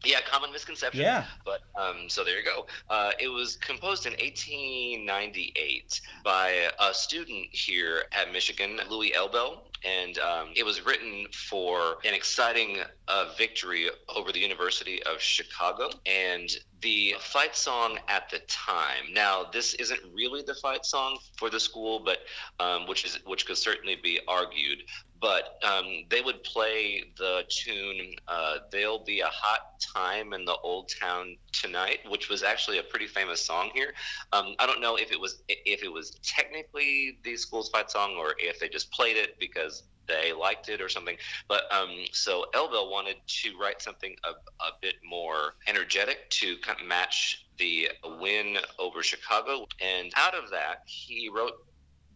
[0.04, 1.00] yeah, common misconception.
[1.00, 1.24] Yeah.
[1.44, 2.66] But um, so there you go.
[2.88, 10.18] Uh, it was composed in 1898 by a student here at Michigan, Louis Elbel, and
[10.18, 15.90] um, it was written for an exciting uh, victory over the University of Chicago.
[16.06, 16.50] And
[16.82, 19.12] the fight song at the time.
[19.12, 22.18] Now, this isn't really the fight song for the school, but
[22.60, 24.82] um, which is which could certainly be argued
[25.20, 30.56] but um, they would play the tune uh, "There'll Be a Hot Time in the
[30.62, 33.94] Old Town Tonight," which was actually a pretty famous song here.
[34.32, 38.16] Um, I don't know if it was if it was technically the school's fight song
[38.18, 41.16] or if they just played it because they liked it or something.
[41.48, 46.80] But um, so Elbel wanted to write something a, a bit more energetic to kind
[46.80, 47.88] of match the
[48.20, 51.54] win over Chicago, and out of that he wrote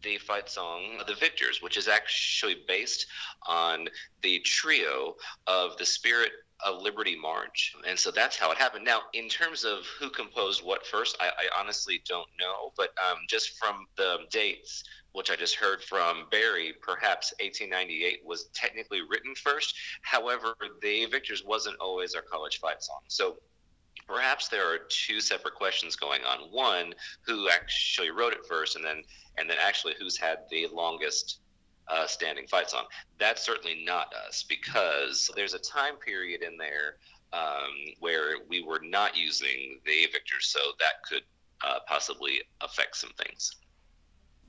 [0.02, 3.06] the fight song The Victors, which is actually based
[3.46, 3.88] on
[4.22, 5.14] the trio
[5.46, 6.32] of the Spirit
[6.64, 7.74] of Liberty March.
[7.86, 8.84] And so that's how it happened.
[8.84, 13.18] Now, in terms of who composed what first, I, I honestly don't know, but um,
[13.28, 19.34] just from the dates, which I just heard from Barry, perhaps 1898 was technically written
[19.34, 19.74] first.
[20.02, 23.00] However, the Victors wasn't always our college fight song.
[23.08, 23.36] So
[24.06, 26.50] perhaps there are two separate questions going on.
[26.50, 29.02] One, who actually wrote it first, and then
[29.38, 31.40] and then actually who's had the longest
[31.88, 32.84] uh, standing fights on.
[33.18, 36.96] That's certainly not us because there's a time period in there
[37.32, 41.22] um, where we were not using the Victors, so that could
[41.64, 43.56] uh, possibly affect some things.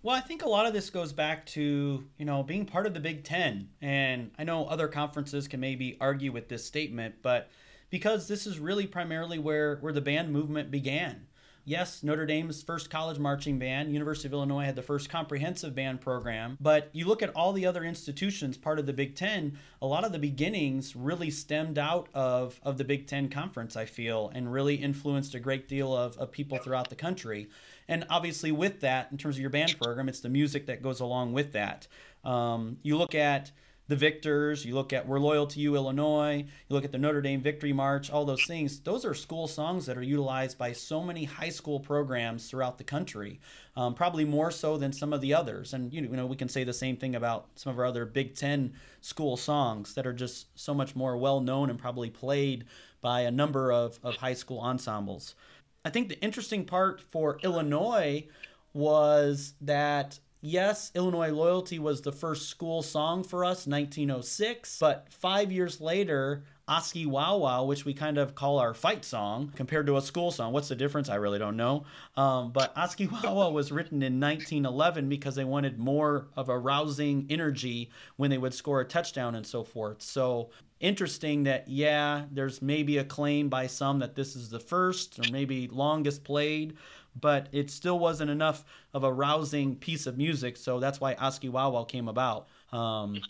[0.04, 2.96] Well, I think a lot of this goes back to, you know, being part of
[2.96, 3.70] the Big Ten.
[3.82, 7.50] And I know other conferences can maybe argue with this statement, but
[7.92, 11.28] because this is really primarily where, where the band movement began.
[11.64, 16.02] Yes, Notre Dame's first college marching band, University of Illinois had the first comprehensive band
[16.02, 19.86] program, but you look at all the other institutions part of the Big Ten, a
[19.86, 24.32] lot of the beginnings really stemmed out of, of the Big Ten conference, I feel,
[24.34, 27.48] and really influenced a great deal of, of people throughout the country.
[27.88, 31.00] And obviously, with that, in terms of your band program, it's the music that goes
[31.00, 31.88] along with that.
[32.24, 33.52] Um, you look at
[33.92, 37.22] the victors, you look at We're Loyal to You, Illinois, you look at the Notre
[37.22, 38.80] Dame Victory March, all those things.
[38.80, 42.86] Those are school songs that are utilized by so many high school programs throughout the
[42.86, 43.42] country,
[43.76, 45.74] um, probably more so than some of the others.
[45.74, 48.34] And, you know, we can say the same thing about some of our other Big
[48.34, 52.64] Ten school songs that are just so much more well known and probably played
[53.02, 55.36] by a number of, of high school ensembles.
[55.84, 58.26] I think the interesting part for Illinois
[58.74, 64.80] was that Yes, Illinois Loyalty was the first school song for us, 1906.
[64.80, 69.54] But five years later, Oskee Wow Wow, which we kind of call our fight song,
[69.56, 70.52] compared to a school song.
[70.52, 71.10] What's the difference?
[71.10, 71.86] I really don't know.
[72.18, 76.58] Um, but Oskee Wow Wow was written in 1911 because they wanted more of a
[76.58, 80.02] rousing energy when they would score a touchdown and so forth.
[80.02, 80.50] So
[80.80, 85.32] interesting that, yeah, there's maybe a claim by some that this is the first or
[85.32, 86.78] maybe longest played
[87.20, 90.58] but it still wasn't enough of a rousing piece of music.
[90.58, 92.48] So that's why Wow Wow came about.
[92.72, 93.22] Um,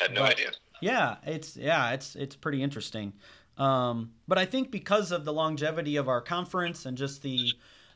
[0.00, 0.52] Had no but, idea.
[0.80, 3.12] Yeah, it's yeah, it's it's pretty interesting.
[3.56, 7.52] Um, but I think because of the longevity of our conference and just the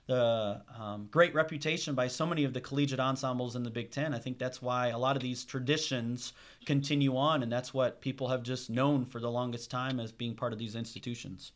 [0.06, 4.14] the um, great reputation by so many of the collegiate ensembles in the Big Ten,
[4.14, 6.32] I think that's why a lot of these traditions
[6.64, 10.34] continue on, and that's what people have just known for the longest time as being
[10.34, 11.52] part of these institutions.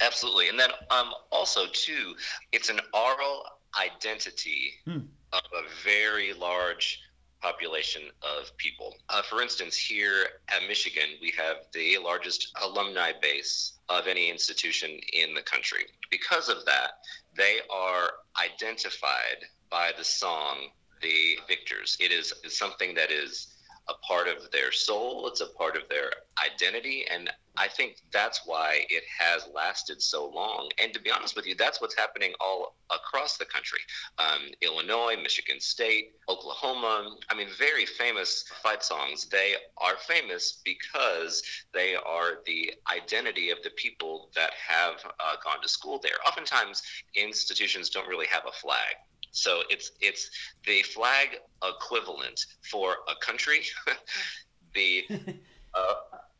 [0.00, 2.14] Absolutely, and then um, also too,
[2.52, 3.44] it's an oral
[3.80, 5.00] identity hmm.
[5.32, 7.00] of a very large
[7.40, 8.94] population of people.
[9.08, 14.90] Uh, for instance, here at Michigan, we have the largest alumni base of any institution
[15.12, 15.84] in the country.
[16.10, 16.92] Because of that,
[17.36, 18.10] they are
[18.42, 20.68] identified by the song
[21.02, 23.55] "The Victors." It is, is something that is
[23.88, 26.10] a part of their soul, it's a part of their
[26.44, 27.04] identity.
[27.12, 30.70] And I think that's why it has lasted so long.
[30.82, 33.78] And to be honest with you, that's what's happening all across the country
[34.18, 37.16] um, Illinois, Michigan State, Oklahoma.
[37.30, 39.26] I mean, very famous fight songs.
[39.26, 45.62] They are famous because they are the identity of the people that have uh, gone
[45.62, 46.18] to school there.
[46.26, 46.82] Oftentimes,
[47.14, 48.96] institutions don't really have a flag
[49.36, 50.30] so it's it's
[50.66, 51.28] the flag
[51.62, 53.60] equivalent for a country.
[54.74, 55.04] the
[55.74, 55.94] uh,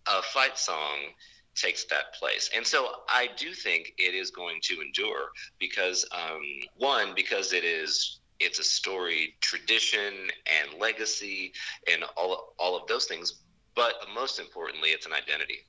[0.07, 1.13] a fight song
[1.55, 5.29] takes that place, and so I do think it is going to endure
[5.59, 6.41] because um,
[6.77, 10.15] one because it is it's a story, tradition,
[10.47, 11.53] and legacy,
[11.91, 13.43] and all all of those things.
[13.75, 15.67] But most importantly, it's an identity.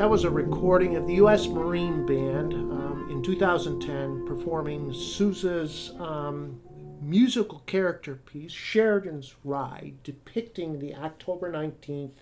[0.00, 1.46] That was a recording of the U.S.
[1.46, 6.58] Marine Band um, in 2010 performing Sousa's um,
[7.02, 12.16] musical character piece, Sheridan's Ride, depicting the October 19th,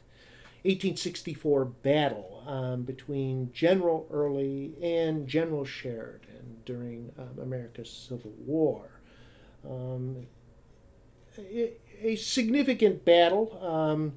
[0.65, 6.57] 1864 battle um, between General Early and General Sheridan.
[6.65, 8.91] during um, America's Civil War.
[9.65, 10.27] Um,
[11.39, 14.15] a, a, significant battle um,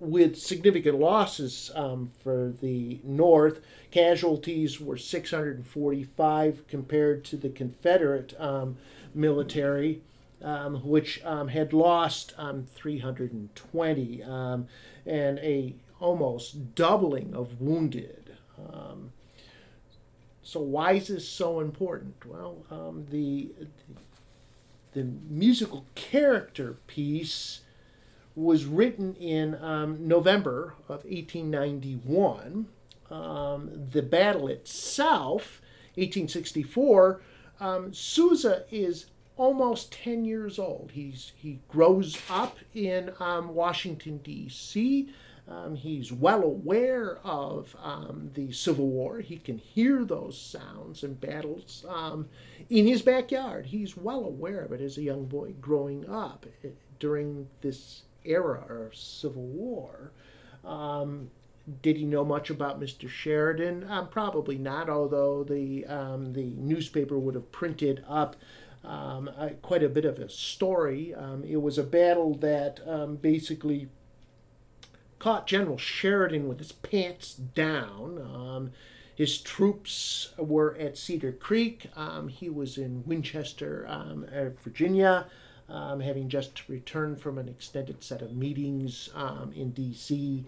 [0.00, 3.60] with significant losses um, for the North.
[3.90, 8.76] Casualties were 645 compared to the Confederate um,
[9.14, 10.02] military.
[10.40, 14.68] Um, which um, had lost um, 320 um,
[15.04, 18.36] and a almost doubling of wounded.
[20.44, 22.24] So why is this so important?
[22.24, 22.64] Well,
[23.10, 23.50] the,
[24.92, 27.62] the musical character piece
[28.44, 29.52] was written in
[30.00, 32.66] November of 1891.
[33.10, 35.60] the battle itself,
[35.96, 37.20] 1864,
[37.92, 39.06] Sousa is
[39.38, 40.90] almost 10 years old.
[40.92, 45.08] He's, he grows up in um, Washington, D.C.
[45.48, 49.20] Um, he's well aware of um, the Civil War.
[49.20, 52.28] He can hear those sounds and battles um,
[52.68, 53.66] in his backyard.
[53.66, 56.68] He's well aware of it as a young boy growing up eh,
[56.98, 60.12] during this era of Civil War.
[60.64, 61.30] Um,
[61.82, 63.08] did he know much about Mr.
[63.08, 63.86] Sheridan?
[63.88, 68.36] Um, probably not, although the, um, the newspaper would have printed up
[68.84, 69.28] um,
[69.60, 71.14] quite a bit of a story.
[71.14, 73.88] Um, it was a battle that um, basically
[75.18, 78.70] caught General Sheridan with his pants down.
[79.18, 81.90] His troops were at Cedar Creek.
[81.96, 84.50] Um, he was in Winchester, um, uh,
[85.68, 89.10] Virginia, having just returned from an extended set of meetings
[89.54, 90.44] in D.C.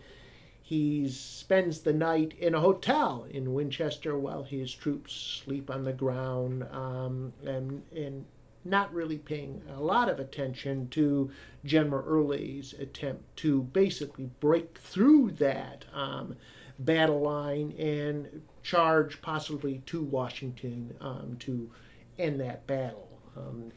[0.62, 5.92] He spends the night in a hotel in Winchester while his troops sleep on the
[5.92, 8.24] ground um, and, and
[8.64, 11.30] not really paying a lot of attention to
[11.64, 16.36] General Early's attempt to basically break through that um,
[16.78, 21.70] battle line and charge possibly to Washington um, to
[22.18, 23.08] end that battle.
[23.36, 23.72] Um,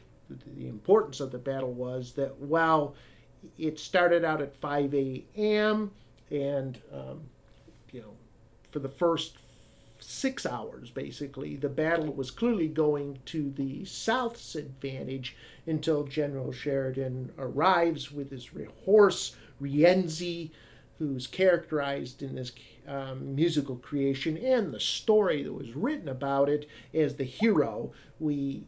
[0.56, 2.94] the importance of the battle was that while
[3.58, 5.90] it started out at 5 a.m.,
[6.30, 7.22] and um,
[7.92, 8.14] you know,
[8.70, 9.38] for the first
[10.00, 17.32] six hours, basically, the battle was clearly going to the South's advantage until General Sheridan
[17.38, 18.50] arrives with his
[18.84, 20.50] horse, Rienzi,
[20.98, 22.52] who's characterized in this
[22.86, 27.92] um, musical creation and the story that was written about it as the hero.
[28.20, 28.64] We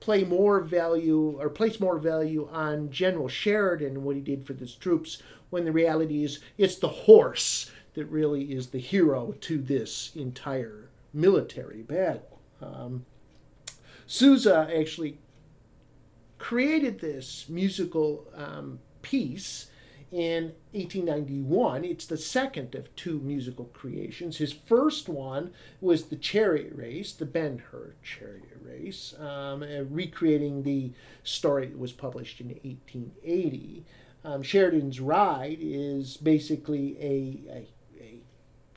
[0.00, 4.54] play more value or place more value on General Sheridan and what he did for
[4.54, 9.58] his troops when the reality is it's the horse that really is the hero to
[9.58, 12.38] this entire military battle.
[12.60, 13.06] Um,
[14.06, 15.18] Sousa actually
[16.38, 19.66] created this musical um, piece
[20.10, 21.84] in 1891.
[21.84, 24.36] It's the second of two musical creations.
[24.38, 30.92] His first one was the chariot race, the Ben Hur chariot race, um, recreating the
[31.22, 33.84] story that was published in 1880
[34.24, 37.68] um, Sheridan's Ride is basically a, a,
[38.02, 38.22] a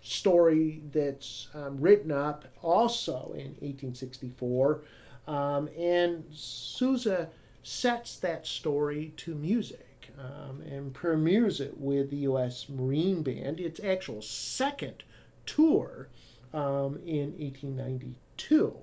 [0.01, 4.82] story that's um, written up also in 1864.
[5.27, 7.29] Um, and Sousa
[7.63, 9.88] sets that story to music
[10.22, 12.67] um, and premieres it with the U.S.
[12.69, 15.03] Marine Band, its actual second
[15.45, 16.09] tour
[16.53, 18.76] um, in 1892.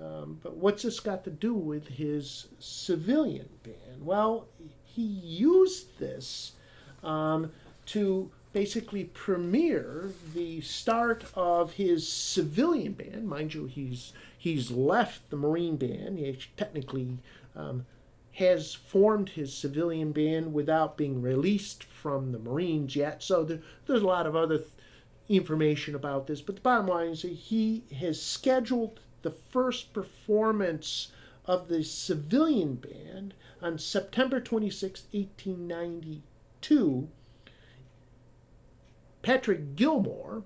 [0.00, 4.04] Um, but what's this got to do with his civilian band?
[4.04, 4.48] Well,
[4.84, 6.52] he used this
[7.02, 7.52] um,
[7.86, 13.28] to basically premiere the start of his civilian band.
[13.28, 16.18] Mind you, he's he's left the Marine band.
[16.18, 17.18] He technically
[17.56, 17.86] um,
[18.34, 23.22] has formed his civilian band without being released from the Marines yet.
[23.22, 24.70] So there, there's a lot of other th-
[25.28, 26.40] information about this.
[26.40, 31.12] But the bottom line is that he has scheduled the first performance
[31.46, 37.08] of the civilian band on September 26, 1892,
[39.22, 40.42] Patrick Gilmore,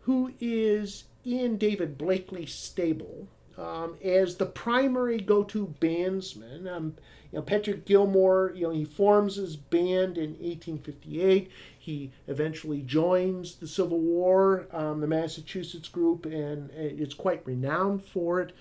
[0.00, 3.28] who is in David Blakely's stable
[3.58, 6.70] um, as the primary go-to bandsman.
[6.70, 6.94] Um,
[7.32, 11.50] you know, Patrick Gilmore, you know, he forms his band in 1858.
[11.78, 18.40] He eventually joins the Civil War, um, the Massachusetts group, and it's quite renowned for
[18.40, 18.52] it.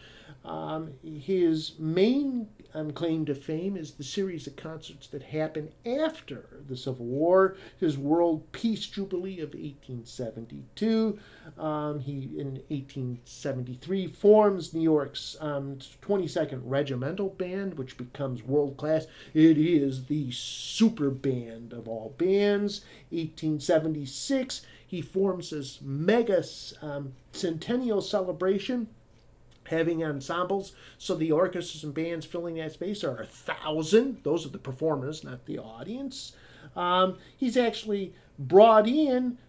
[0.44, 6.62] Um, his main um, claim to fame is the series of concerts that happened after
[6.68, 7.56] the Civil War.
[7.80, 11.20] His World Peace Jubilee of 1872.
[11.60, 19.06] Um, he, in 1873, forms New York's 22nd um, Regimental Band, which becomes world class.
[19.34, 22.82] It is the super band of all bands.
[23.10, 26.44] 1876, he forms his mega
[26.82, 28.88] um, centennial celebration
[29.72, 30.74] having ensembles.
[31.00, 34.20] So the orchestras and bands filling that space are a thousand.
[34.24, 36.34] Those are the performers, not the audience.
[36.76, 39.40] Um, he's actually brought in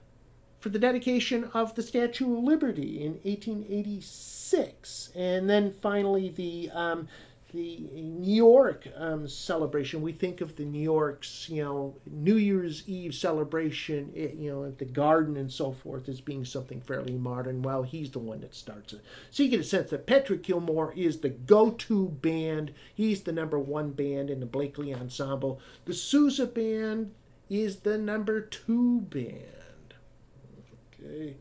[0.58, 5.10] for the dedication of the Statue of Liberty in 1886.
[5.14, 7.08] And then finally, the um,
[7.52, 12.88] the New York um, celebration, we think of the New York's, you know, New Year's
[12.88, 17.12] Eve celebration, eh, you know, at the garden and so forth as being something fairly
[17.12, 17.62] modern.
[17.62, 19.02] Well, he's the one that starts it.
[19.30, 22.72] So you get a sense that Patrick Gilmore is the go-to band.
[22.94, 25.60] He's the number one band in the Blakely Ensemble.
[25.84, 27.12] The Sousa Band
[27.50, 29.94] is the number two band.
[30.94, 31.36] Okay.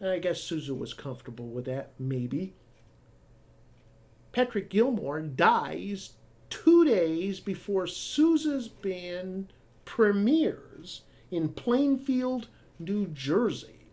[0.00, 2.54] I guess Sousa was comfortable with that, maybe.
[4.32, 6.12] Patrick Gilmore dies
[6.50, 9.52] two days before Sousa's band
[9.84, 13.86] premieres in Plainfield, New Jersey.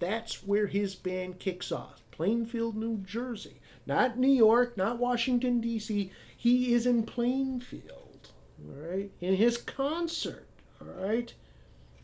[0.00, 2.02] That's where his band kicks off.
[2.10, 3.60] Plainfield, New Jersey.
[3.86, 6.10] Not New York, not Washington, D.C.
[6.36, 8.30] He is in Plainfield,
[8.64, 9.10] all right?
[9.20, 10.46] And his concert,
[10.80, 11.32] all right,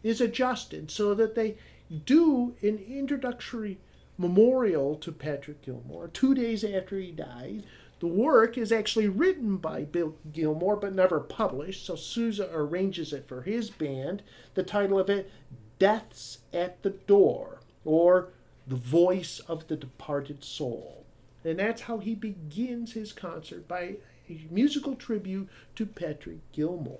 [0.02, 1.56] is adjusted so that they
[2.04, 3.78] do an introductory
[4.20, 7.64] memorial to Patrick Gilmore two days after he died.
[8.00, 13.26] The work is actually written by Bill Gilmore but never published, so Sousa arranges it
[13.26, 14.22] for his band.
[14.54, 15.30] The title of it,
[15.78, 18.28] Death's at the Door, or
[18.66, 21.06] The Voice of the Departed Soul.
[21.42, 23.96] And that's how he begins his concert by
[24.28, 26.98] a musical tribute to Patrick Gilmore.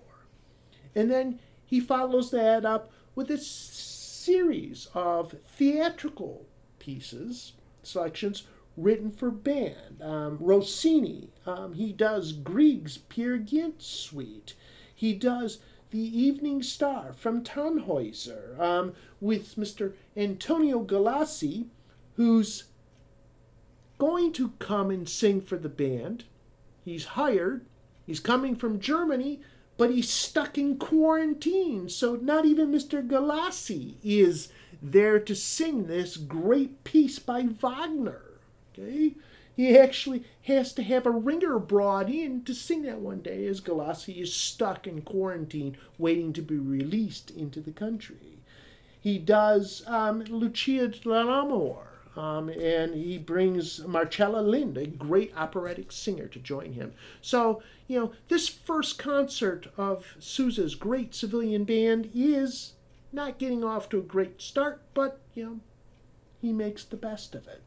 [0.95, 6.47] And then he follows that up with a series of theatrical
[6.81, 7.53] pieces,
[7.85, 8.43] selections
[8.77, 10.03] written for band.
[10.03, 14.55] Um, Rossini, um, he does Grieg's Peer Gynt Suite.
[14.95, 15.59] He does
[15.91, 19.93] The Evening Star from Tannhäuser um, with Mr.
[20.17, 21.67] Antonio Galassi,
[22.17, 22.65] who's
[23.99, 26.25] going to come and sing for the band.
[26.85, 27.67] He's hired.
[28.07, 29.41] He's coming from Germany,
[29.77, 31.89] but he's stuck in quarantine.
[31.89, 33.07] So not even Mr.
[33.07, 34.49] Galassi is
[34.83, 38.23] there to sing this great piece by Wagner.
[38.73, 39.15] Okay?
[39.55, 43.61] He actually has to have a ringer brought in to sing that one day as
[43.61, 48.39] Galassi is stuck in quarantine waiting to be released into the country.
[48.99, 55.93] He does um, Lucia di Lammermoor, um, and he brings Marcella Lindh, a great operatic
[55.93, 56.93] singer, to join him.
[57.21, 62.75] So, you know, this first concert of Sousa's great civilian band is
[63.13, 65.61] not getting off to a great start, but, you know,
[66.41, 67.63] he makes the best of it.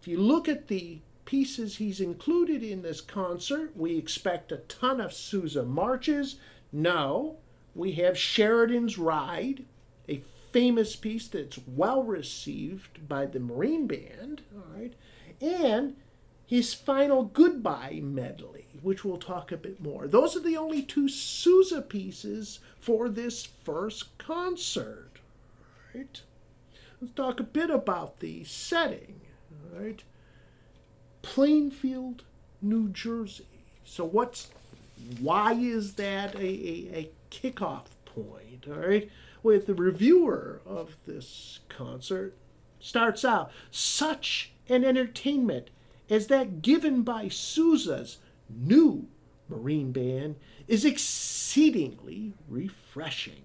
[0.00, 5.00] If you look at the pieces he's included in this concert, we expect a ton
[5.00, 6.36] of Sousa marches.
[6.72, 7.36] No,
[7.74, 9.64] we have Sheridan's Ride,
[10.08, 10.22] a
[10.52, 14.94] famous piece that's well received by the Marine Band, all right,
[15.40, 15.96] and
[16.44, 20.06] his final goodbye medley, which we'll talk a bit more.
[20.06, 25.20] Those are the only two Sousa pieces for this first concert.
[25.94, 26.20] Right?
[27.00, 29.20] Let's talk a bit about the setting.
[29.72, 30.02] Right?
[31.22, 32.24] Plainfield,
[32.60, 33.46] New Jersey.
[33.84, 34.50] So what's
[35.20, 38.66] why is that a, a, a kickoff point?
[38.68, 39.10] All right.
[39.42, 42.36] With the reviewer of this concert
[42.80, 45.70] starts out such an entertainment
[46.10, 48.18] as that given by Sousa's
[48.48, 49.08] new
[49.48, 50.36] Marine Band
[50.72, 53.42] is exceedingly refreshing.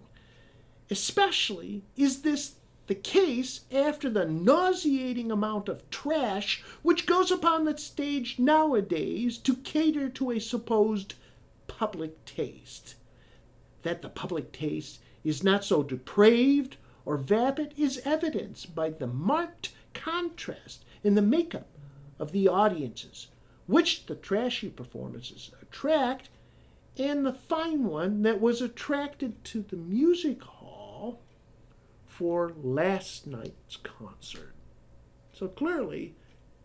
[0.90, 2.56] Especially is this
[2.88, 9.58] the case after the nauseating amount of trash which goes upon the stage nowadays to
[9.58, 11.16] cater to a supposed
[11.68, 12.96] public taste.
[13.82, 19.74] That the public taste is not so depraved or vapid is evidenced by the marked
[19.94, 21.68] contrast in the makeup
[22.20, 23.28] of the audiences,
[23.66, 26.30] which the trashy performances attract,
[26.98, 31.22] and the fine one that was attracted to the music hall
[32.06, 34.54] for last night's concert.
[35.32, 36.16] So clearly,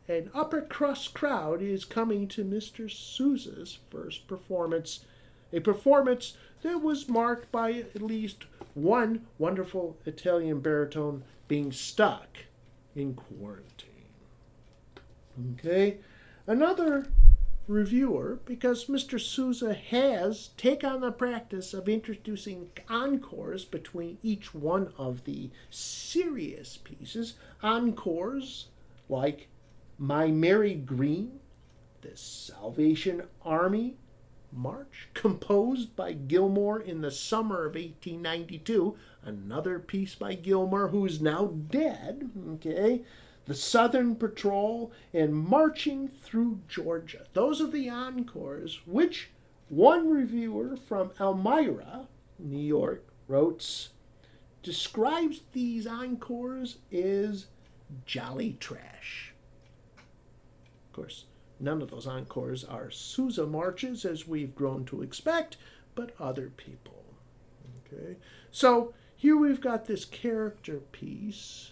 [0.08, 2.90] an upper crust crowd is coming to Mr.
[2.90, 5.04] Sousa's first performance,
[5.52, 12.38] a performance that was marked by at least one wonderful Italian baritone being stuck
[12.96, 13.88] in quarantine.
[15.54, 15.98] Okay,
[16.46, 17.06] another
[17.68, 19.20] reviewer, because Mr.
[19.20, 27.34] Sousa has taken the practice of introducing encores between each one of the serious pieces,
[27.62, 28.68] encores
[29.08, 29.48] like
[29.98, 31.40] My Mary Green,
[32.00, 33.96] the Salvation Army
[34.52, 41.46] March, composed by Gilmore in the summer of 1892, another piece by Gilmore who's now
[41.46, 43.02] dead, okay?
[43.46, 47.26] The Southern Patrol, and Marching Through Georgia.
[47.32, 49.30] Those are the encores, which
[49.68, 52.06] one reviewer from Elmira,
[52.38, 53.88] New York, wrote,
[54.62, 57.46] describes these encores as
[58.06, 59.34] jolly trash.
[60.86, 61.24] Of course,
[61.58, 65.56] none of those encores are Sousa marches, as we've grown to expect,
[65.94, 67.04] but other people.
[67.92, 68.16] Okay,
[68.50, 71.71] so here we've got this character piece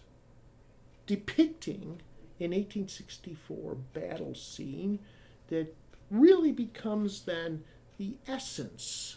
[1.10, 2.00] depicting
[2.38, 5.00] an 1864 battle scene
[5.48, 5.74] that
[6.08, 7.64] really becomes then
[7.98, 9.16] the essence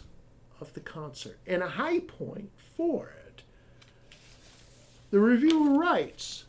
[0.60, 3.42] of the concert and a high point for it.
[5.12, 6.46] The reviewer writes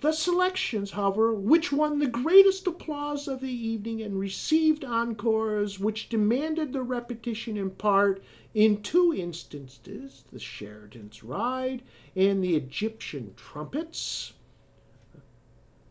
[0.00, 6.08] The selections, however, which won the greatest applause of the evening and received encores which
[6.08, 8.22] demanded the repetition in part
[8.52, 11.82] in two instances, the Sheridan's Ride
[12.14, 14.34] and the Egyptian Trumpets,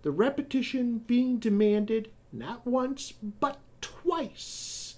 [0.03, 4.95] the repetition being demanded not once but twice,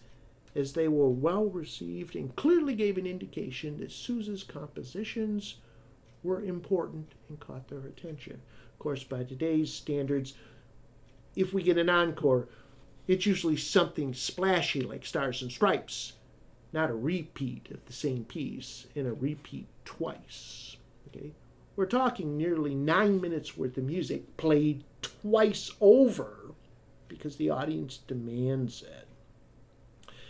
[0.55, 5.55] as they were well received and clearly gave an indication that Sousa's compositions
[6.23, 8.41] were important and caught their attention.
[8.85, 10.35] Course, by today's standards,
[11.35, 12.47] if we get an encore,
[13.07, 16.13] it's usually something splashy like Stars and Stripes
[16.71, 20.77] not a repeat of the same piece and a repeat twice.
[21.07, 21.31] Okay?
[21.75, 26.51] We're talking nearly nine minutes worth of music played twice over
[27.07, 29.07] because the audience demands it.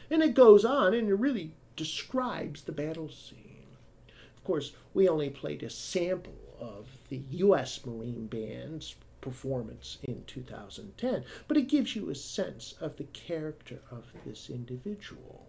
[0.10, 3.66] And it goes on and it really describes the battle scene.
[4.38, 7.86] Of course, we only played a sample of the U.S.
[7.86, 14.04] Marine Band's performance in 2010, but it gives you a sense of the character of
[14.26, 15.48] this individual.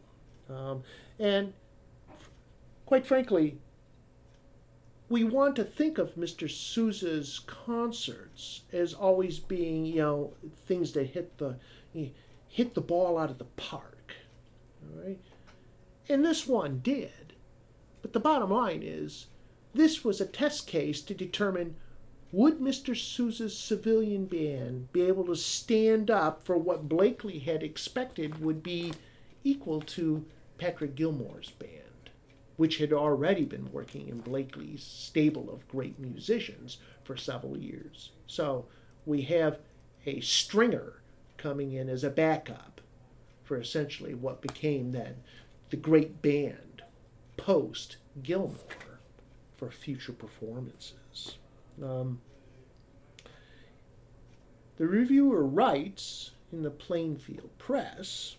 [0.48, 0.84] Um,
[1.18, 1.52] and
[2.86, 3.58] quite frankly,
[5.08, 6.48] we want to think of Mr.
[6.48, 10.32] Sousa's concerts as always being, you know,
[10.66, 11.56] things that hit the
[12.48, 14.14] hit the ball out of the park.
[14.82, 15.18] All right?
[16.08, 17.34] And this one did.
[18.02, 19.26] But the bottom line is
[19.76, 21.76] this was a test case to determine
[22.32, 22.96] would Mr.
[22.96, 28.92] Sousa's civilian band be able to stand up for what Blakely had expected would be
[29.44, 30.24] equal to
[30.58, 32.10] Patrick Gilmore's band,
[32.56, 38.10] which had already been working in Blakely's stable of great musicians for several years.
[38.26, 38.66] So
[39.04, 39.60] we have
[40.04, 41.00] a stringer
[41.36, 42.80] coming in as a backup
[43.44, 45.16] for essentially what became then
[45.70, 46.82] the great band
[47.36, 48.56] post Gilmore
[49.56, 51.38] for future performances.
[51.82, 52.20] Um,
[54.76, 58.36] the reviewer writes in the Plainfield Press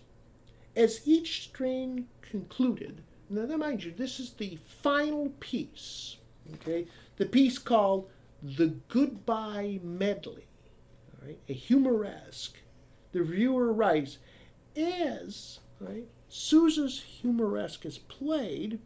[0.76, 6.16] as each strain concluded, now mind you, this is the final piece,
[6.54, 6.86] okay?
[7.16, 8.08] The piece called
[8.42, 10.46] The Goodbye Medley,
[11.12, 11.38] all right?
[11.48, 12.56] A humoresque.
[13.12, 14.18] The reviewer writes,
[14.76, 18.78] as right, Sousa's humoresque is played,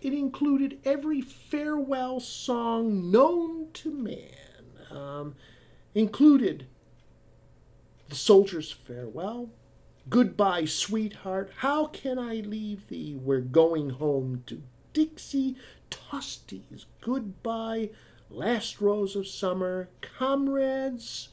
[0.00, 5.34] it included every farewell song known to man, um,
[5.94, 6.66] included
[8.08, 9.50] The Soldier's Farewell,
[10.08, 11.50] Goodbye, sweetheart.
[11.56, 13.16] How can I leave thee?
[13.20, 15.56] We're going home to Dixie.
[15.90, 17.90] Tosti's goodbye.
[18.30, 19.88] Last rose of summer.
[20.00, 21.30] Comrades.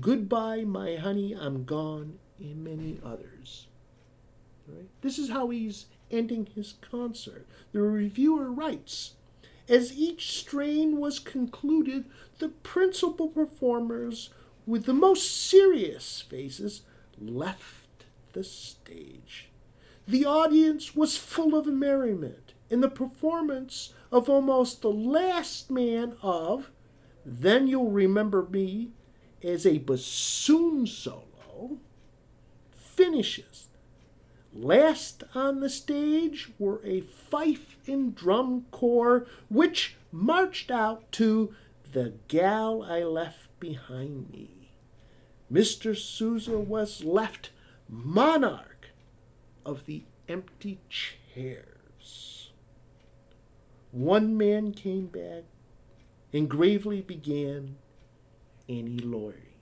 [0.00, 1.34] Goodbye, my honey.
[1.34, 2.18] I'm gone.
[2.38, 3.66] And many others.
[4.68, 4.88] Right?
[5.00, 7.46] This is how he's ending his concert.
[7.72, 9.14] The reviewer writes
[9.68, 12.06] As each strain was concluded,
[12.38, 14.30] the principal performers,
[14.66, 16.82] with the most serious faces,
[17.18, 19.50] left the stage.
[20.06, 26.70] The audience was full of merriment in the performance of almost the last man of
[27.24, 28.90] Then You'll Remember Me
[29.42, 31.78] as a bassoon solo
[32.96, 33.65] finishes.
[34.58, 41.54] Last on the stage were a fife and drum corps which marched out to
[41.92, 44.70] The Gal I Left Behind Me.
[45.52, 45.94] Mr.
[45.94, 47.50] Sousa was left
[47.86, 48.88] monarch
[49.66, 52.50] of the empty chairs.
[53.92, 55.44] One man came back
[56.32, 57.76] and gravely began
[58.70, 59.58] Annie Laurie,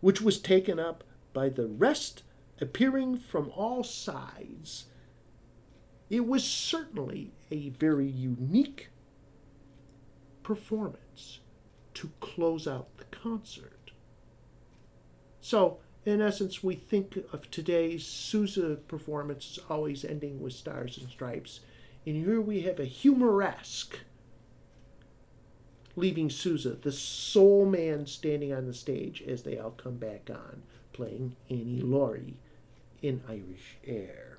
[0.00, 2.24] which was taken up by the rest
[2.60, 4.86] appearing from all sides.
[6.08, 8.88] It was certainly a very unique
[10.42, 11.40] performance
[11.94, 13.92] to close out the concert.
[15.40, 21.08] So, in essence, we think of today's Sousa performance as always ending with stars and
[21.08, 21.60] stripes.
[22.06, 23.98] And here we have a humoresque
[25.96, 30.62] leaving Sousa, the sole man standing on the stage as they all come back on,
[30.92, 32.36] playing Annie Laurie
[33.02, 34.38] in Irish Air.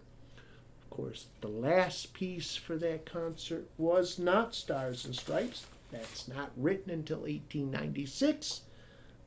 [0.84, 5.66] Of course, the last piece for that concert was not Stars and Stripes.
[5.92, 8.62] That's not written until 1896.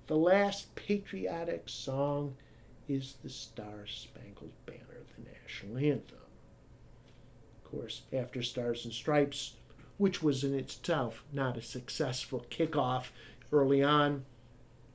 [0.07, 2.37] The last patriotic song
[2.89, 6.19] is the Star Spangled Banner, the national anthem.
[7.65, 9.55] Of course, after Stars and Stripes,
[9.97, 13.07] which was in itself not a successful kickoff
[13.53, 14.25] early on,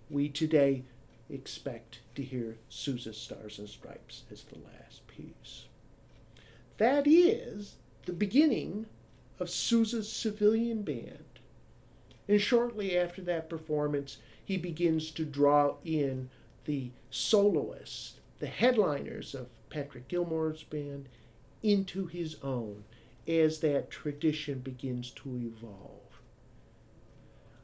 [0.09, 0.83] we today
[1.29, 5.65] expect to hear Sousa's Stars and Stripes as the last piece.
[6.77, 7.75] That is
[8.05, 8.87] the beginning
[9.39, 11.25] of Sousa's civilian band.
[12.27, 16.29] And shortly after that performance, he begins to draw in
[16.65, 21.09] the soloists, the headliners of Patrick Gilmore's band,
[21.61, 22.83] into his own
[23.27, 26.21] as that tradition begins to evolve.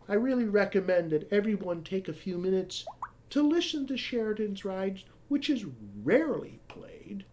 [0.08, 2.86] I really recommend that everyone take a few minutes
[3.30, 5.66] to listen to Sheridan's Ride, which is
[6.04, 7.26] rarely played.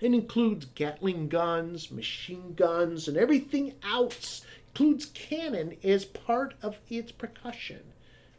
[0.00, 4.44] It includes Gatling guns, machine guns, and everything else.
[4.68, 7.92] Includes cannon as part of its percussion,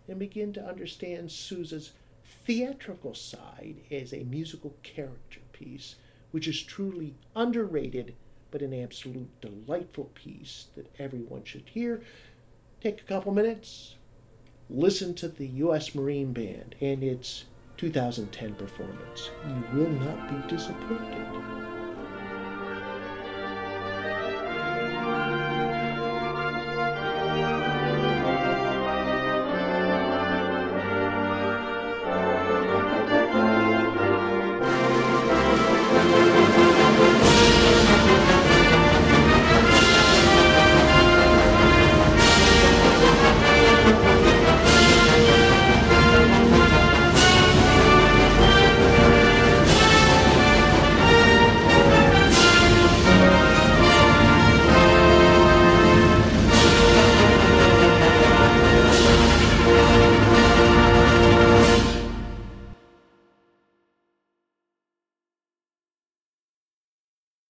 [0.07, 1.91] and begin to understand Sousa's
[2.24, 5.95] theatrical side as a musical character piece,
[6.32, 8.15] which is truly underrated
[8.49, 12.01] but an absolute delightful piece that everyone should hear.
[12.82, 13.95] Take a couple minutes,
[14.74, 15.93] listen to the U.S.
[15.93, 17.45] Marine Band and its
[17.78, 19.30] 2010 performance.
[19.47, 21.70] You will not be disappointed.